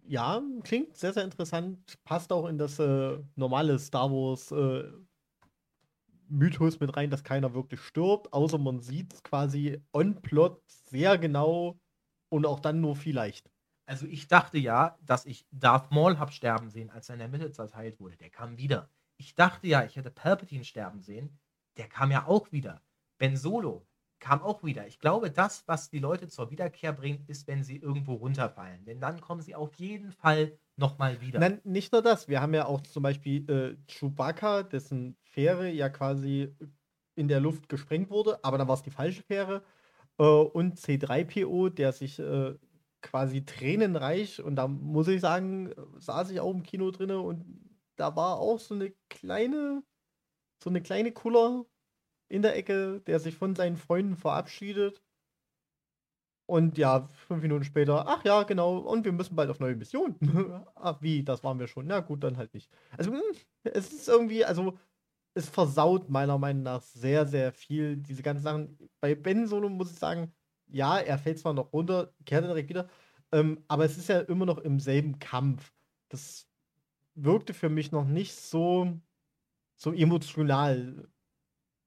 Ja, 0.07 0.41
klingt 0.63 0.95
sehr, 0.95 1.13
sehr 1.13 1.23
interessant. 1.23 1.97
Passt 2.05 2.31
auch 2.31 2.47
in 2.47 2.57
das 2.57 2.79
äh, 2.79 3.17
normale 3.35 3.77
Star 3.79 4.09
Wars 4.09 4.51
äh, 4.51 4.89
Mythos 6.29 6.79
mit 6.79 6.95
rein, 6.95 7.09
dass 7.09 7.23
keiner 7.23 7.53
wirklich 7.53 7.81
stirbt, 7.81 8.31
außer 8.33 8.57
man 8.57 8.79
sieht 8.79 9.13
es 9.13 9.23
quasi 9.23 9.81
on 9.93 10.21
Plot 10.21 10.61
sehr 10.67 11.17
genau 11.17 11.79
und 12.29 12.45
auch 12.45 12.59
dann 12.59 12.81
nur 12.81 12.95
vielleicht. 12.95 13.51
Also 13.87 14.07
ich 14.07 14.27
dachte 14.27 14.57
ja, 14.57 14.97
dass 15.01 15.25
ich 15.25 15.45
Darth 15.51 15.91
Maul 15.91 16.17
habe 16.17 16.31
sterben 16.31 16.69
sehen, 16.69 16.89
als 16.89 17.09
er 17.09 17.13
in 17.13 17.19
der 17.19 17.27
Mitte 17.27 17.51
zerteilt 17.51 17.99
wurde. 17.99 18.17
Der 18.17 18.29
kam 18.29 18.57
wieder. 18.57 18.89
Ich 19.17 19.35
dachte 19.35 19.67
ja, 19.67 19.83
ich 19.83 19.95
hätte 19.95 20.09
Palpatine 20.09 20.63
sterben 20.63 21.01
sehen. 21.01 21.37
Der 21.77 21.87
kam 21.87 22.11
ja 22.11 22.25
auch 22.27 22.51
wieder. 22.51 22.81
Ben 23.17 23.37
Solo 23.37 23.87
kam 24.19 24.41
auch 24.41 24.63
wieder. 24.63 24.87
Ich 24.87 24.99
glaube, 24.99 25.29
das, 25.29 25.67
was 25.67 25.89
die 25.89 25.99
Leute 25.99 26.27
zur 26.27 26.49
Wiederkehr 26.49 26.93
bringt, 26.93 27.29
ist, 27.29 27.47
wenn 27.47 27.63
sie 27.63 27.77
irgendwo 27.77 28.13
runterfallen. 28.13 28.83
Denn 28.85 28.99
dann 28.99 29.21
kommen 29.21 29.41
sie 29.41 29.55
auf 29.55 29.75
jeden 29.75 30.11
Fall 30.11 30.57
nochmal 30.77 31.21
wieder. 31.21 31.39
Nein, 31.39 31.61
nicht 31.63 31.91
nur 31.91 32.01
das. 32.01 32.27
Wir 32.27 32.41
haben 32.41 32.53
ja 32.53 32.65
auch 32.65 32.81
zum 32.81 33.03
Beispiel 33.03 33.49
äh, 33.49 33.77
Chewbacca, 33.91 34.63
dessen 34.63 35.17
Fähre 35.21 35.69
ja 35.69 35.89
quasi 35.89 36.55
in 37.15 37.27
der 37.27 37.39
Luft 37.39 37.69
gesprengt 37.69 38.09
wurde, 38.09 38.43
aber 38.43 38.57
dann 38.57 38.67
war 38.67 38.75
es 38.75 38.83
die 38.83 38.91
falsche 38.91 39.23
Fähre. 39.23 39.63
Äh, 40.17 40.23
und 40.23 40.77
C3PO, 40.77 41.69
der 41.69 41.91
sich 41.91 42.19
äh, 42.19 42.55
quasi 43.01 43.45
tränenreich, 43.45 44.41
und 44.41 44.55
da 44.55 44.67
muss 44.67 45.07
ich 45.07 45.21
sagen, 45.21 45.71
saß 45.97 46.31
ich 46.31 46.39
auch 46.39 46.51
im 46.51 46.63
Kino 46.63 46.91
drin 46.91 47.11
und 47.11 47.45
da 47.95 48.15
war 48.15 48.39
auch 48.39 48.59
so 48.59 48.73
eine 48.73 48.91
kleine, 49.09 49.83
so 50.63 50.69
eine 50.69 50.81
kleine 50.81 51.11
Kuller 51.11 51.65
in 52.27 52.41
der 52.41 52.55
Ecke, 52.55 53.01
der 53.01 53.19
sich 53.19 53.35
von 53.35 53.55
seinen 53.55 53.77
Freunden 53.77 54.15
verabschiedet. 54.15 55.01
Und 56.47 56.77
ja, 56.77 57.07
fünf 57.27 57.41
Minuten 57.41 57.63
später, 57.63 58.07
ach 58.07 58.23
ja, 58.23 58.43
genau, 58.43 58.77
und 58.77 59.03
wir 59.03 59.11
müssen 59.11 59.35
bald 59.35 59.49
auf 59.49 59.59
neue 59.59 59.75
Missionen. 59.75 60.15
ach, 60.75 61.01
wie, 61.01 61.23
das 61.23 61.43
waren 61.43 61.59
wir 61.59 61.67
schon. 61.67 61.87
Na 61.87 62.01
gut, 62.01 62.23
dann 62.23 62.37
halt 62.37 62.53
nicht. 62.53 62.69
Also, 62.97 63.11
hm, 63.11 63.21
es 63.63 63.91
ist 63.91 64.07
irgendwie, 64.07 64.45
also, 64.45 64.77
es 65.33 65.49
versaut 65.49 66.09
meiner 66.09 66.37
Meinung 66.37 66.63
nach 66.63 66.81
sehr, 66.81 67.25
sehr 67.25 67.51
viel, 67.51 67.97
diese 67.97 68.21
ganzen 68.23 68.43
Sachen. 68.43 68.77
Bei 69.01 69.15
Ben 69.15 69.47
Solo 69.47 69.69
muss 69.69 69.91
ich 69.91 69.97
sagen, 69.97 70.33
ja, 70.67 70.99
er 70.99 71.17
fällt 71.17 71.39
zwar 71.39 71.53
noch 71.53 71.73
runter, 71.73 72.13
kehrt 72.25 72.43
dann 72.43 72.51
direkt 72.51 72.69
wieder, 72.69 72.89
ähm, 73.31 73.63
aber 73.67 73.85
es 73.85 73.97
ist 73.97 74.07
ja 74.09 74.19
immer 74.21 74.45
noch 74.45 74.59
im 74.59 74.79
selben 74.79 75.19
Kampf. 75.19 75.73
Das 76.09 76.47
wirkte 77.15 77.53
für 77.53 77.69
mich 77.69 77.91
noch 77.91 78.05
nicht 78.05 78.35
so, 78.35 78.99
so 79.75 79.91
emotional, 79.93 81.07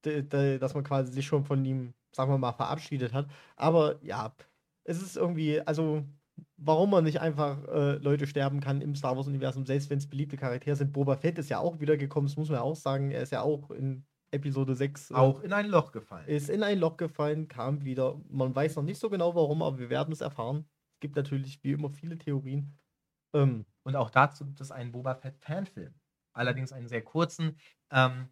dass 0.02 0.74
man 0.74 0.84
quasi 0.84 1.12
sich 1.12 1.26
schon 1.26 1.44
von 1.44 1.64
ihm, 1.64 1.94
sagen 2.12 2.30
wir 2.30 2.38
mal, 2.38 2.52
verabschiedet 2.52 3.12
hat. 3.12 3.28
Aber 3.56 4.02
ja, 4.04 4.34
es 4.84 5.02
ist 5.02 5.16
irgendwie, 5.16 5.60
also 5.60 6.04
warum 6.56 6.90
man 6.90 7.04
nicht 7.04 7.20
einfach 7.20 7.66
äh, 7.68 7.92
Leute 7.96 8.26
sterben 8.26 8.60
kann 8.60 8.80
im 8.80 8.94
Star 8.94 9.16
Wars-Universum, 9.16 9.66
selbst 9.66 9.90
wenn 9.90 9.98
es 9.98 10.08
beliebte 10.08 10.36
Charaktere 10.36 10.76
sind. 10.76 10.92
Boba 10.92 11.16
Fett 11.16 11.38
ist 11.38 11.50
ja 11.50 11.58
auch 11.58 11.80
wiedergekommen, 11.80 12.28
das 12.28 12.36
muss 12.36 12.48
man 12.48 12.58
ja 12.58 12.62
auch 12.62 12.76
sagen. 12.76 13.10
Er 13.10 13.22
ist 13.22 13.32
ja 13.32 13.42
auch 13.42 13.70
in 13.70 14.04
Episode 14.30 14.74
6. 14.74 15.10
Äh, 15.10 15.14
auch 15.14 15.40
in 15.40 15.52
ein 15.52 15.66
Loch 15.66 15.92
gefallen. 15.92 16.28
Ist 16.28 16.50
in 16.50 16.62
ein 16.62 16.78
Loch 16.78 16.96
gefallen, 16.96 17.48
kam 17.48 17.84
wieder. 17.84 18.20
Man 18.28 18.54
weiß 18.54 18.76
noch 18.76 18.82
nicht 18.82 18.98
so 19.00 19.10
genau 19.10 19.34
warum, 19.34 19.62
aber 19.62 19.78
wir 19.78 19.90
werden 19.90 20.12
es 20.12 20.20
erfahren. 20.20 20.66
Es 20.94 21.00
gibt 21.00 21.16
natürlich 21.16 21.62
wie 21.62 21.72
immer 21.72 21.90
viele 21.90 22.18
Theorien. 22.18 22.76
Ähm, 23.34 23.64
Und 23.84 23.96
auch 23.96 24.10
dazu 24.10 24.44
gibt 24.44 24.60
es 24.60 24.70
einen 24.70 24.92
Boba 24.92 25.14
Fett-Fanfilm. 25.14 25.94
Allerdings 26.38 26.72
einen 26.72 26.88
sehr 26.88 27.02
kurzen. 27.02 27.56
Ähm, 27.90 28.28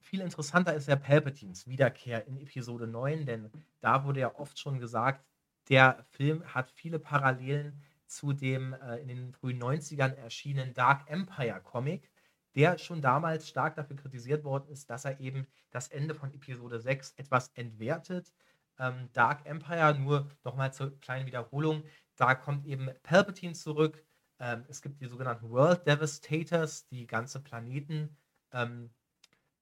viel 0.00 0.20
interessanter 0.20 0.74
ist 0.74 0.88
ja 0.88 0.96
Palpatines 0.96 1.66
Wiederkehr 1.66 2.26
in 2.26 2.38
Episode 2.38 2.86
9, 2.86 3.26
denn 3.26 3.50
da 3.80 4.04
wurde 4.04 4.20
ja 4.20 4.34
oft 4.34 4.58
schon 4.58 4.78
gesagt, 4.80 5.24
der 5.68 6.04
Film 6.10 6.42
hat 6.54 6.70
viele 6.70 6.98
Parallelen 6.98 7.82
zu 8.06 8.32
dem 8.32 8.72
äh, 8.72 8.96
in 8.96 9.08
den 9.08 9.32
frühen 9.32 9.60
90ern 9.62 10.14
erschienenen 10.14 10.72
Dark 10.74 11.08
Empire 11.10 11.60
Comic, 11.62 12.10
der 12.54 12.78
schon 12.78 13.02
damals 13.02 13.48
stark 13.48 13.76
dafür 13.76 13.96
kritisiert 13.96 14.44
worden 14.44 14.68
ist, 14.70 14.88
dass 14.88 15.04
er 15.04 15.20
eben 15.20 15.46
das 15.70 15.88
Ende 15.88 16.14
von 16.14 16.32
Episode 16.32 16.80
6 16.80 17.12
etwas 17.18 17.48
entwertet. 17.50 18.32
Ähm, 18.78 19.10
Dark 19.12 19.44
Empire, 19.46 19.94
nur 19.94 20.30
nochmal 20.42 20.72
zur 20.72 20.98
kleinen 21.00 21.26
Wiederholung, 21.26 21.84
da 22.16 22.34
kommt 22.34 22.66
eben 22.66 22.88
Palpatine 23.02 23.52
zurück. 23.52 24.04
Ähm, 24.40 24.64
es 24.68 24.82
gibt 24.82 25.00
die 25.00 25.06
sogenannten 25.06 25.50
World 25.50 25.86
Devastators, 25.86 26.86
die 26.88 27.06
ganze 27.06 27.40
Planeten 27.40 28.16
ähm, 28.52 28.90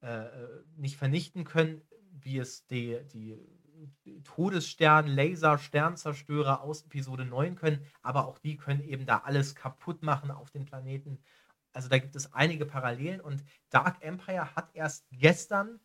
äh, 0.02 0.26
äh 0.26 0.64
nicht 0.76 0.96
vernichten 0.96 1.44
können, 1.44 1.82
wie 2.12 2.38
es 2.38 2.66
die, 2.66 2.98
die 3.12 3.38
Todesstern, 4.24 5.06
Laser, 5.06 5.58
Sternzerstörer 5.58 6.62
aus 6.62 6.84
Episode 6.84 7.24
9 7.24 7.56
können, 7.56 7.84
aber 8.02 8.26
auch 8.26 8.38
die 8.38 8.56
können 8.56 8.82
eben 8.82 9.06
da 9.06 9.18
alles 9.18 9.54
kaputt 9.54 10.02
machen 10.02 10.30
auf 10.30 10.50
den 10.50 10.64
Planeten. 10.64 11.18
Also 11.72 11.88
da 11.88 11.98
gibt 11.98 12.16
es 12.16 12.32
einige 12.32 12.64
Parallelen 12.64 13.20
und 13.20 13.44
Dark 13.68 14.02
Empire 14.02 14.54
hat 14.54 14.70
erst 14.74 15.06
gestern 15.10 15.78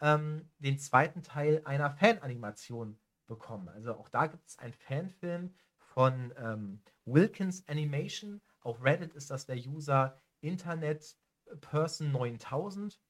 ähm, 0.00 0.50
den 0.58 0.78
zweiten 0.78 1.22
Teil 1.22 1.62
einer 1.64 1.90
Fananimation 1.90 2.98
bekommen. 3.26 3.68
Also 3.68 3.94
auch 3.94 4.08
da 4.08 4.26
gibt 4.26 4.46
es 4.46 4.58
einen 4.58 4.74
Fanfilm 4.74 5.54
von 5.98 6.32
ähm, 6.36 6.80
Wilkins 7.06 7.66
Animation. 7.66 8.40
Auf 8.60 8.84
Reddit 8.84 9.14
ist 9.14 9.32
das 9.32 9.46
der 9.46 9.56
User 9.56 10.16
Internet 10.40 11.16
Person 11.60 12.12
9000. 12.12 13.00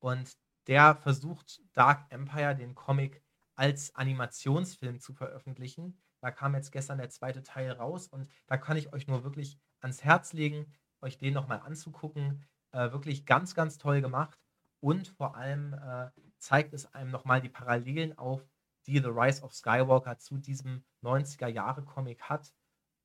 Und 0.00 0.36
der 0.66 0.96
versucht 0.96 1.62
Dark 1.72 2.10
Empire, 2.10 2.56
den 2.56 2.74
Comic, 2.74 3.22
als 3.54 3.94
Animationsfilm 3.94 4.98
zu 4.98 5.12
veröffentlichen. 5.12 5.96
Da 6.20 6.32
kam 6.32 6.56
jetzt 6.56 6.72
gestern 6.72 6.98
der 6.98 7.10
zweite 7.10 7.44
Teil 7.44 7.70
raus 7.70 8.08
und 8.08 8.28
da 8.48 8.56
kann 8.56 8.76
ich 8.76 8.92
euch 8.92 9.06
nur 9.06 9.22
wirklich 9.22 9.56
ans 9.78 10.02
Herz 10.02 10.32
legen, 10.32 10.72
euch 11.02 11.18
den 11.18 11.34
nochmal 11.34 11.60
anzugucken. 11.60 12.44
Äh, 12.72 12.90
wirklich 12.90 13.26
ganz, 13.26 13.54
ganz 13.54 13.78
toll 13.78 14.00
gemacht 14.00 14.40
und 14.80 15.06
vor 15.06 15.36
allem 15.36 15.74
äh, 15.74 16.10
zeigt 16.38 16.74
es 16.74 16.92
einem 16.94 17.12
nochmal 17.12 17.40
die 17.40 17.48
Parallelen 17.48 18.18
auf, 18.18 18.44
die 18.86 18.98
The 18.98 19.08
Rise 19.08 19.42
of 19.42 19.52
Skywalker 19.52 20.18
zu 20.18 20.38
diesem 20.38 20.84
90er-Jahre-Comic 21.02 22.22
hat. 22.22 22.52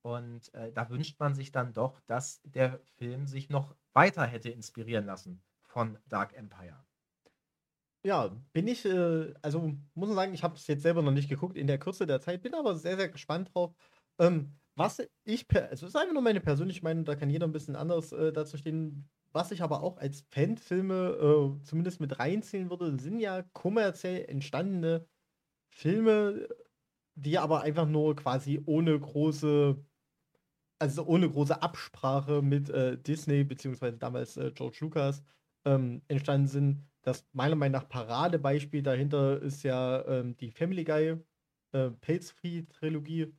Und 0.02 0.54
äh, 0.54 0.72
da 0.72 0.90
wünscht 0.90 1.20
man 1.20 1.36
sich 1.36 1.52
dann 1.52 1.74
doch, 1.74 2.00
dass 2.08 2.42
der 2.44 2.80
Film 2.98 3.28
sich 3.28 3.50
noch 3.50 3.76
weiter 3.94 4.26
hätte 4.26 4.50
inspirieren 4.50 5.06
lassen 5.06 5.44
von 5.66 5.98
Dark 6.08 6.34
Empire. 6.34 6.86
Ja, 8.06 8.30
bin 8.54 8.68
ich, 8.68 8.86
äh, 8.86 9.34
also 9.42 9.60
muss 9.94 10.08
man 10.08 10.16
sagen, 10.16 10.34
ich 10.34 10.44
habe 10.44 10.56
es 10.56 10.68
jetzt 10.68 10.84
selber 10.84 11.02
noch 11.02 11.12
nicht 11.12 11.28
geguckt 11.30 11.58
in 11.58 11.68
der 11.68 11.80
Kürze 11.80 12.08
der 12.08 12.22
Zeit, 12.22 12.42
bin 12.42 12.54
aber 12.54 12.76
sehr, 12.76 12.96
sehr 12.96 13.10
gespannt 13.10 13.54
drauf. 13.54 13.76
Ähm, 14.20 14.58
was 14.76 15.02
ich, 15.26 15.46
also 15.54 15.86
es 15.86 15.92
ist 15.94 15.96
einfach 15.98 16.14
nur 16.14 16.22
meine 16.22 16.40
persönliche 16.40 16.82
Meinung, 16.82 17.04
da 17.04 17.16
kann 17.16 17.30
jeder 17.30 17.46
ein 17.46 17.52
bisschen 17.52 17.76
anderes 17.76 18.14
äh, 18.14 18.32
dazu 18.32 18.56
stehen. 18.56 19.10
Was 19.34 19.52
ich 19.52 19.62
aber 19.62 19.84
auch 19.84 19.98
als 19.98 20.22
Fanfilme 20.32 21.60
äh, 21.60 21.64
zumindest 21.66 22.00
mit 22.00 22.18
reinziehen 22.18 22.70
würde, 22.70 22.98
sind 23.00 23.20
ja 23.20 23.44
kommerziell 23.54 24.26
entstandene 24.30 25.06
Filme, 25.70 26.48
die 27.16 27.38
aber 27.38 27.62
einfach 27.62 27.88
nur 27.88 28.16
quasi 28.16 28.62
ohne 28.66 29.00
große, 29.00 29.78
also 30.80 31.06
ohne 31.06 31.30
große 31.30 31.62
Absprache 31.62 32.42
mit 32.42 32.70
äh, 32.70 32.98
Disney, 32.98 33.44
beziehungsweise 33.44 33.98
damals 33.98 34.38
äh, 34.38 34.52
George 34.52 34.78
Lucas, 34.82 35.24
ähm, 35.66 36.02
entstanden 36.08 36.48
sind 36.48 36.90
das 37.02 37.26
meiner 37.32 37.56
Meinung 37.56 37.82
nach 37.82 37.90
Paradebeispiel 37.90 38.84
dahinter 38.84 39.42
ist 39.42 39.64
ja 39.64 40.06
ähm, 40.06 40.36
die 40.38 40.52
Family 40.52 40.84
Guy 40.84 41.18
äh, 41.72 41.90
Pilzfree-Trilogie. 41.92 43.34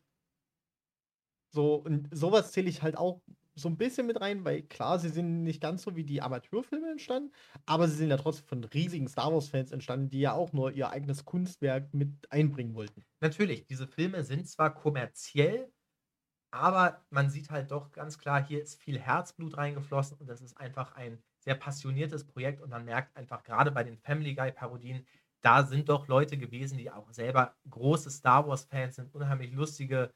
So, 1.52 1.74
und 1.76 2.08
sowas 2.12 2.52
zähle 2.52 2.68
ich 2.68 2.82
halt 2.82 2.96
auch 2.96 3.22
so 3.60 3.68
ein 3.68 3.76
bisschen 3.76 4.06
mit 4.06 4.20
rein, 4.20 4.44
weil 4.44 4.62
klar, 4.62 4.98
sie 4.98 5.08
sind 5.08 5.42
nicht 5.42 5.60
ganz 5.60 5.82
so 5.82 5.96
wie 5.96 6.04
die 6.04 6.22
Amateurfilme 6.22 6.90
entstanden, 6.90 7.32
aber 7.66 7.88
sie 7.88 7.96
sind 7.96 8.10
ja 8.10 8.16
trotzdem 8.16 8.46
von 8.46 8.64
riesigen 8.64 9.08
Star 9.08 9.32
Wars-Fans 9.32 9.72
entstanden, 9.72 10.10
die 10.10 10.20
ja 10.20 10.32
auch 10.32 10.52
nur 10.52 10.72
ihr 10.72 10.90
eigenes 10.90 11.24
Kunstwerk 11.24 11.92
mit 11.94 12.30
einbringen 12.30 12.74
wollten. 12.74 13.04
Natürlich, 13.20 13.66
diese 13.66 13.86
Filme 13.86 14.24
sind 14.24 14.48
zwar 14.48 14.74
kommerziell, 14.74 15.72
aber 16.52 17.04
man 17.10 17.30
sieht 17.30 17.50
halt 17.50 17.70
doch 17.70 17.92
ganz 17.92 18.18
klar, 18.18 18.44
hier 18.44 18.62
ist 18.62 18.80
viel 18.80 18.98
Herzblut 18.98 19.56
reingeflossen 19.56 20.18
und 20.18 20.26
das 20.28 20.40
ist 20.40 20.56
einfach 20.58 20.96
ein 20.96 21.22
sehr 21.38 21.54
passioniertes 21.54 22.24
Projekt 22.24 22.60
und 22.60 22.70
man 22.70 22.84
merkt 22.84 23.16
einfach 23.16 23.44
gerade 23.44 23.70
bei 23.70 23.84
den 23.84 23.98
Family 23.98 24.34
Guy 24.34 24.52
Parodien, 24.52 25.06
da 25.42 25.64
sind 25.64 25.88
doch 25.88 26.06
Leute 26.08 26.36
gewesen, 26.36 26.76
die 26.76 26.90
auch 26.90 27.10
selber 27.12 27.56
große 27.68 28.10
Star 28.10 28.46
Wars 28.46 28.64
Fans 28.64 28.96
sind, 28.96 29.14
unheimlich 29.14 29.52
lustige, 29.52 30.12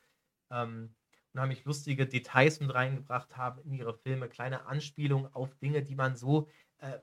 ähm, 0.50 0.94
unheimlich 1.35 1.64
lustige 1.64 2.07
Details 2.07 2.61
mit 2.61 2.73
reingebracht 2.73 3.37
haben 3.37 3.61
in 3.62 3.75
ihre 3.75 3.94
Filme, 3.94 4.29
kleine 4.29 4.66
Anspielungen 4.66 5.33
auf 5.35 5.55
Dinge, 5.57 5.83
die 5.83 5.94
man 5.94 6.16
so, 6.16 6.49
äh, 6.79 6.99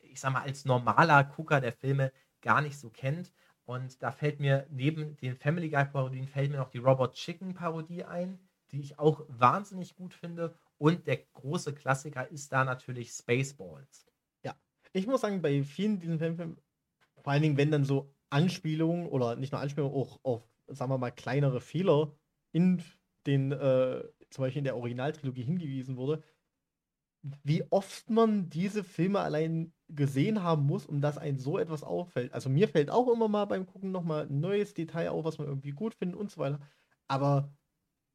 ich 0.00 0.20
sag 0.20 0.32
mal, 0.32 0.42
als 0.42 0.64
normaler 0.64 1.24
Gucker 1.24 1.60
der 1.60 1.72
Filme 1.72 2.12
gar 2.40 2.60
nicht 2.62 2.78
so 2.78 2.90
kennt. 2.90 3.32
Und 3.66 4.02
da 4.02 4.12
fällt 4.12 4.40
mir 4.40 4.66
neben 4.70 5.16
den 5.18 5.36
Family 5.36 5.70
Guy 5.70 5.84
Parodien 5.86 6.26
fällt 6.26 6.50
mir 6.50 6.58
noch 6.58 6.70
die 6.70 6.78
Robot 6.78 7.14
Chicken 7.14 7.54
Parodie 7.54 8.04
ein, 8.04 8.38
die 8.70 8.80
ich 8.80 8.98
auch 8.98 9.24
wahnsinnig 9.28 9.94
gut 9.94 10.12
finde. 10.14 10.54
Und 10.78 11.06
der 11.06 11.18
große 11.18 11.74
Klassiker 11.74 12.28
ist 12.28 12.52
da 12.52 12.64
natürlich 12.64 13.10
Spaceballs. 13.10 14.06
Ja, 14.42 14.54
ich 14.92 15.06
muss 15.06 15.20
sagen, 15.20 15.40
bei 15.40 15.62
vielen 15.62 15.98
diesen 15.98 16.18
Filmen, 16.18 16.58
vor 17.22 17.32
allen 17.32 17.42
Dingen, 17.42 17.56
wenn 17.56 17.70
dann 17.70 17.84
so 17.84 18.12
Anspielungen 18.30 19.06
oder 19.08 19.36
nicht 19.36 19.52
nur 19.52 19.60
Anspielungen, 19.60 19.94
auch 19.94 20.20
auf, 20.24 20.42
sagen 20.68 20.90
wir 20.90 20.98
mal, 20.98 21.10
kleinere 21.10 21.60
Fehler 21.60 22.12
in 22.52 22.82
den, 23.26 23.52
äh, 23.52 24.04
zum 24.30 24.42
Beispiel 24.44 24.60
in 24.60 24.64
der 24.64 24.76
Originaltrilogie 24.76 25.42
hingewiesen 25.42 25.96
wurde, 25.96 26.22
wie 27.42 27.64
oft 27.70 28.10
man 28.10 28.50
diese 28.50 28.84
Filme 28.84 29.20
allein 29.20 29.72
gesehen 29.88 30.42
haben 30.42 30.64
muss, 30.66 30.86
um 30.86 31.00
dass 31.00 31.16
ein 31.18 31.38
so 31.38 31.58
etwas 31.58 31.82
auffällt. 31.82 32.32
Also 32.34 32.50
mir 32.50 32.68
fällt 32.68 32.90
auch 32.90 33.10
immer 33.10 33.28
mal 33.28 33.46
beim 33.46 33.66
Gucken 33.66 33.92
nochmal 33.92 34.26
ein 34.26 34.40
neues 34.40 34.74
Detail 34.74 35.08
auf, 35.10 35.24
was 35.24 35.38
man 35.38 35.46
irgendwie 35.46 35.70
gut 35.70 35.94
findet 35.94 36.18
und 36.18 36.30
so 36.30 36.40
weiter. 36.40 36.60
Aber 37.08 37.54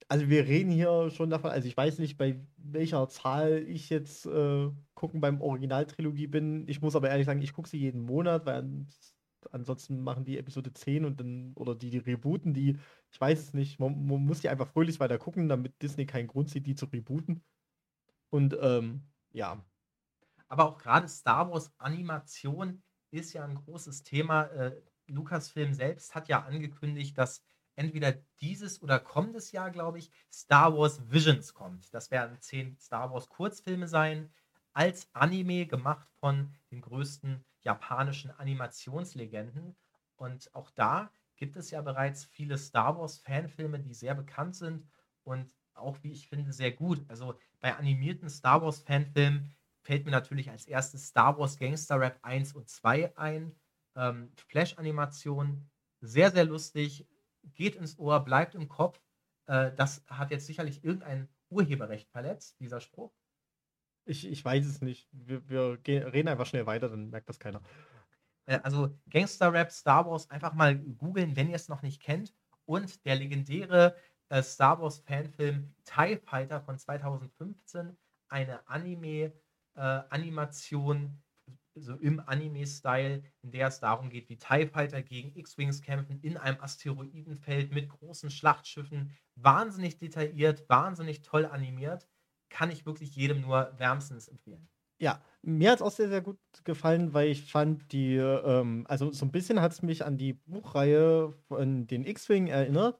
also 0.09 0.29
wir 0.29 0.47
reden 0.47 0.71
hier 0.71 1.09
schon 1.11 1.29
davon, 1.29 1.51
also 1.51 1.67
ich 1.67 1.77
weiß 1.77 1.99
nicht, 1.99 2.17
bei 2.17 2.41
welcher 2.57 3.07
Zahl 3.09 3.63
ich 3.67 3.89
jetzt 3.89 4.25
äh, 4.27 4.69
gucken 4.95 5.21
beim 5.21 5.41
Originaltrilogie 5.41 6.27
bin. 6.27 6.67
Ich 6.67 6.81
muss 6.81 6.95
aber 6.95 7.09
ehrlich 7.09 7.25
sagen, 7.25 7.41
ich 7.41 7.53
gucke 7.53 7.69
sie 7.69 7.79
jeden 7.79 8.01
Monat, 8.03 8.45
weil 8.45 8.87
ansonsten 9.51 10.01
machen 10.01 10.25
die 10.25 10.37
Episode 10.37 10.73
10 10.73 11.05
und 11.05 11.19
dann, 11.19 11.53
oder 11.55 11.75
die, 11.75 11.89
die 11.89 11.97
rebooten 11.97 12.53
die, 12.53 12.77
ich 13.11 13.21
weiß 13.21 13.39
es 13.39 13.53
nicht, 13.53 13.79
man, 13.79 14.05
man 14.05 14.25
muss 14.25 14.41
die 14.41 14.49
einfach 14.49 14.67
fröhlich 14.67 14.99
weiter 14.99 15.17
gucken, 15.17 15.49
damit 15.49 15.81
Disney 15.81 16.05
keinen 16.05 16.27
Grund 16.27 16.49
sieht, 16.49 16.65
die 16.65 16.75
zu 16.75 16.85
rebooten. 16.85 17.43
Und 18.29 18.57
ähm, 18.61 19.03
ja. 19.31 19.63
Aber 20.47 20.65
auch 20.65 20.77
gerade 20.77 21.07
Star 21.07 21.51
Wars 21.51 21.71
Animation 21.77 22.81
ist 23.11 23.33
ja 23.33 23.43
ein 23.43 23.55
großes 23.55 24.03
Thema. 24.03 24.43
Äh, 24.45 24.81
Lucasfilm 25.07 25.73
selbst 25.73 26.15
hat 26.15 26.27
ja 26.27 26.43
angekündigt, 26.43 27.17
dass 27.17 27.43
entweder 27.75 28.11
dieses 28.41 28.81
oder 28.81 28.99
kommendes 28.99 29.51
Jahr, 29.51 29.71
glaube 29.71 29.99
ich, 29.99 30.11
Star 30.31 30.77
Wars 30.77 31.01
Visions 31.09 31.53
kommt. 31.53 31.93
Das 31.93 32.11
werden 32.11 32.37
zehn 32.41 32.77
Star 32.77 33.11
Wars 33.11 33.29
Kurzfilme 33.29 33.87
sein, 33.87 34.31
als 34.73 35.09
Anime 35.13 35.65
gemacht 35.65 36.07
von 36.19 36.53
den 36.71 36.81
größten 36.81 37.43
japanischen 37.69 38.31
Animationslegenden. 38.31 39.75
Und 40.15 40.53
auch 40.55 40.71
da 40.71 41.11
gibt 41.37 41.55
es 41.55 41.69
ja 41.69 41.81
bereits 41.81 42.25
viele 42.25 42.57
Star 42.57 42.97
Wars 42.97 43.19
Fanfilme, 43.19 43.79
die 43.79 43.93
sehr 43.93 44.15
bekannt 44.15 44.55
sind 44.55 44.87
und 45.23 45.53
auch, 45.75 45.97
wie 46.01 46.11
ich 46.11 46.27
finde, 46.27 46.51
sehr 46.51 46.71
gut. 46.71 47.05
Also 47.07 47.35
bei 47.59 47.75
animierten 47.75 48.27
Star 48.29 48.61
Wars 48.63 48.79
Fanfilmen 48.79 49.55
fällt 49.81 50.05
mir 50.05 50.11
natürlich 50.11 50.49
als 50.49 50.65
erstes 50.65 51.07
Star 51.07 51.37
Wars 51.37 51.57
Gangster 51.57 51.99
Rap 51.99 52.17
1 52.23 52.53
und 52.53 52.67
2 52.67 53.15
ein. 53.15 53.55
Ähm, 53.95 54.31
Flash-Animation, 54.47 55.69
sehr, 56.01 56.31
sehr 56.31 56.45
lustig, 56.45 57.07
geht 57.53 57.75
ins 57.75 57.99
Ohr, 57.99 58.19
bleibt 58.25 58.55
im 58.55 58.67
Kopf. 58.67 58.99
Äh, 59.45 59.71
das 59.75 60.03
hat 60.07 60.31
jetzt 60.31 60.47
sicherlich 60.47 60.83
irgendein 60.83 61.29
Urheberrecht 61.49 62.09
verletzt, 62.09 62.59
dieser 62.59 62.81
Spruch. 62.81 63.13
Ich, 64.05 64.27
ich 64.27 64.43
weiß 64.43 64.65
es 64.65 64.81
nicht. 64.81 65.07
Wir, 65.11 65.47
wir 65.49 65.77
gehen, 65.77 66.03
reden 66.03 66.27
einfach 66.27 66.45
schnell 66.45 66.65
weiter, 66.65 66.89
dann 66.89 67.09
merkt 67.09 67.29
das 67.29 67.39
keiner. 67.39 67.61
Äh, 68.49 68.59
also 68.63 68.97
Gangster 69.09 69.53
Rap 69.53 69.71
Star 69.71 70.05
Wars 70.05 70.29
einfach 70.29 70.53
mal 70.53 70.77
googeln, 70.77 71.35
wenn 71.35 71.49
ihr 71.49 71.55
es 71.55 71.69
noch 71.69 71.81
nicht 71.81 72.01
kennt. 72.01 72.33
Und 72.65 73.05
der 73.05 73.15
legendäre 73.15 73.95
äh, 74.29 74.43
Star 74.43 74.81
Wars 74.81 74.99
Fanfilm 74.99 75.73
TIE 75.85 76.17
Fighter 76.17 76.61
von 76.61 76.77
2015, 76.77 77.97
eine 78.27 78.67
Anime-Animation, 78.67 81.05
äh, 81.05 81.11
so 81.75 81.95
im 81.95 82.19
Anime-Style, 82.19 83.23
in 83.41 83.51
der 83.51 83.67
es 83.67 83.79
darum 83.79 84.09
geht, 84.09 84.27
wie 84.29 84.37
TIE 84.37 84.67
Fighter 84.67 85.01
gegen 85.01 85.37
X-Wings 85.37 85.81
kämpfen 85.81 86.19
in 86.21 86.37
einem 86.37 86.61
Asteroidenfeld 86.61 87.71
mit 87.71 87.89
großen 87.89 88.29
Schlachtschiffen. 88.29 89.15
Wahnsinnig 89.35 89.97
detailliert, 89.97 90.67
wahnsinnig 90.69 91.21
toll 91.21 91.45
animiert. 91.45 92.07
Kann 92.49 92.71
ich 92.71 92.85
wirklich 92.85 93.15
jedem 93.15 93.41
nur 93.41 93.71
wärmstens 93.77 94.27
empfehlen. 94.27 94.67
Ja, 95.01 95.21
mir 95.41 95.71
hat 95.71 95.77
es 95.77 95.81
auch 95.81 95.91
sehr, 95.91 96.09
sehr 96.09 96.21
gut 96.21 96.37
gefallen, 96.65 97.13
weil 97.13 97.29
ich 97.29 97.49
fand 97.49 97.91
die, 97.93 98.15
ähm, 98.15 98.85
also 98.89 99.11
so 99.13 99.25
ein 99.25 99.31
bisschen 99.31 99.61
hat 99.61 99.71
es 99.71 99.81
mich 99.81 100.03
an 100.03 100.17
die 100.17 100.33
Buchreihe 100.33 101.31
von 101.47 101.87
den 101.87 102.05
X-Wing 102.05 102.47
erinnert. 102.47 102.99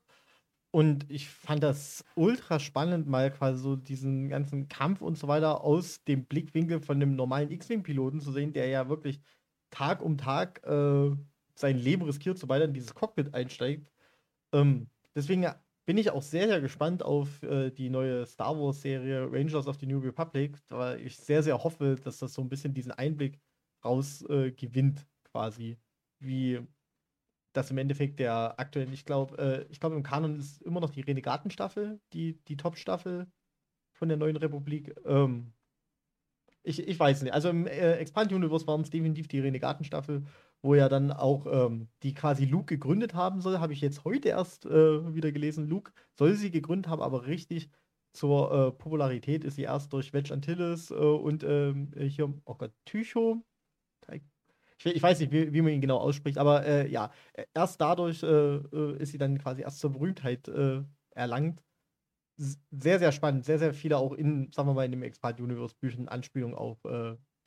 Und 0.71 1.09
ich 1.09 1.29
fand 1.29 1.63
das 1.63 2.05
ultra 2.15 2.59
spannend, 2.59 3.07
mal 3.07 3.31
quasi 3.31 3.59
so 3.59 3.75
diesen 3.75 4.29
ganzen 4.29 4.67
Kampf 4.67 5.01
und 5.01 5.17
so 5.17 5.27
weiter 5.27 5.63
aus 5.63 6.03
dem 6.03 6.25
Blickwinkel 6.25 6.79
von 6.79 6.97
einem 6.97 7.15
normalen 7.15 7.51
X-Wing-Piloten 7.51 8.21
zu 8.21 8.31
sehen, 8.31 8.53
der 8.53 8.67
ja 8.67 8.87
wirklich 8.87 9.19
Tag 9.71 10.01
um 10.01 10.17
Tag 10.17 10.63
äh, 10.65 11.11
sein 11.55 11.77
Leben 11.77 12.03
riskiert, 12.03 12.37
sobald 12.37 12.61
er 12.61 12.67
in 12.67 12.73
dieses 12.73 12.93
Cockpit 12.93 13.33
einsteigt. 13.33 13.91
Ähm, 14.53 14.89
deswegen 15.15 15.47
bin 15.89 15.97
ich 15.97 16.11
auch 16.11 16.21
sehr, 16.21 16.47
sehr 16.47 16.61
gespannt 16.61 17.01
auf 17.01 17.41
äh, 17.41 17.71
die 17.71 17.89
neue 17.89 18.23
Star 18.27 18.55
Wars-Serie 18.55 19.27
Rangers 19.31 19.65
of 19.65 19.79
the 19.79 19.87
New 19.87 19.97
Republic, 19.97 20.55
weil 20.69 21.01
ich 21.01 21.17
sehr, 21.17 21.41
sehr 21.41 21.63
hoffe, 21.63 21.95
dass 22.03 22.19
das 22.19 22.31
so 22.31 22.43
ein 22.43 22.47
bisschen 22.47 22.75
diesen 22.75 22.91
Einblick 22.91 23.39
raus 23.83 24.21
äh, 24.29 24.51
quasi, 25.23 25.79
wie 26.19 26.59
das 27.53 27.71
im 27.71 27.79
Endeffekt 27.79 28.19
der 28.19 28.59
aktuellen, 28.59 28.93
ich 28.93 29.03
glaube, 29.03 29.35
äh, 29.39 29.65
ich 29.71 29.79
glaube 29.79 29.95
im 29.95 30.03
Kanon 30.03 30.37
ist 30.37 30.61
immer 30.61 30.79
noch 30.79 30.91
die 30.91 31.01
Renegatenstaffel, 31.01 31.99
die, 32.13 32.39
die 32.43 32.55
Top-Staffel 32.55 33.25
von 33.91 34.09
der 34.09 34.17
neuen 34.19 34.37
Republik. 34.37 34.93
Ähm, 35.05 35.53
ich, 36.61 36.87
ich 36.87 36.99
weiß 36.99 37.23
nicht. 37.23 37.33
Also 37.33 37.49
im 37.49 37.65
äh, 37.65 37.93
Expand 37.93 38.31
Universe 38.31 38.67
waren 38.67 38.81
es 38.81 38.91
definitiv 38.91 39.27
die 39.27 39.39
Renegatenstaffel, 39.39 40.23
wo 40.61 40.75
ja 40.75 40.89
dann 40.89 41.11
auch 41.11 41.45
ähm, 41.47 41.87
die 42.03 42.13
quasi 42.13 42.45
Luke 42.45 42.65
gegründet 42.65 43.13
haben 43.13 43.41
soll. 43.41 43.59
Habe 43.59 43.73
ich 43.73 43.81
jetzt 43.81 44.03
heute 44.03 44.29
erst 44.29 44.65
äh, 44.65 45.15
wieder 45.15 45.31
gelesen. 45.31 45.67
Luke 45.67 45.91
soll 46.17 46.33
sie 46.33 46.51
gegründet 46.51 46.89
haben, 46.89 47.01
aber 47.01 47.27
richtig 47.27 47.69
zur 48.13 48.51
äh, 48.51 48.71
Popularität 48.71 49.43
ist 49.43 49.55
sie 49.55 49.63
erst 49.63 49.93
durch 49.93 50.13
Wedge 50.13 50.33
Antilles 50.33 50.91
äh, 50.91 50.95
und 50.95 51.43
ähm, 51.43 51.91
hier, 51.97 52.33
oh 52.45 52.55
Gott, 52.55 52.73
Tycho, 52.85 53.43
ich, 54.79 54.95
ich 54.95 55.03
weiß 55.03 55.19
nicht, 55.19 55.31
wie, 55.31 55.53
wie, 55.53 55.61
man 55.61 55.73
ihn 55.73 55.81
genau 55.81 55.97
ausspricht, 55.97 56.37
aber 56.37 56.65
äh, 56.65 56.89
ja, 56.89 57.11
erst 57.53 57.81
dadurch 57.81 58.23
äh, 58.23 58.27
äh, 58.27 58.97
ist 58.97 59.11
sie 59.11 59.17
dann 59.17 59.37
quasi 59.37 59.61
erst 59.61 59.79
zur 59.79 59.91
Berühmtheit 59.91 60.49
erlangt. 61.11 61.61
Sehr, 62.37 62.99
sehr 62.99 63.11
spannend. 63.11 63.43
Sehr, 63.43 63.59
sehr 63.59 63.73
viele 63.73 63.97
auch 63.97 64.13
in, 64.13 64.49
sagen 64.53 64.69
wir 64.69 64.73
mal, 64.73 64.85
in 64.85 64.91
dem 64.91 65.03
Expand 65.03 65.41
Universe 65.41 65.75
Büchern 65.79 66.07
Anspielungen 66.07 66.55
auf 66.55 66.79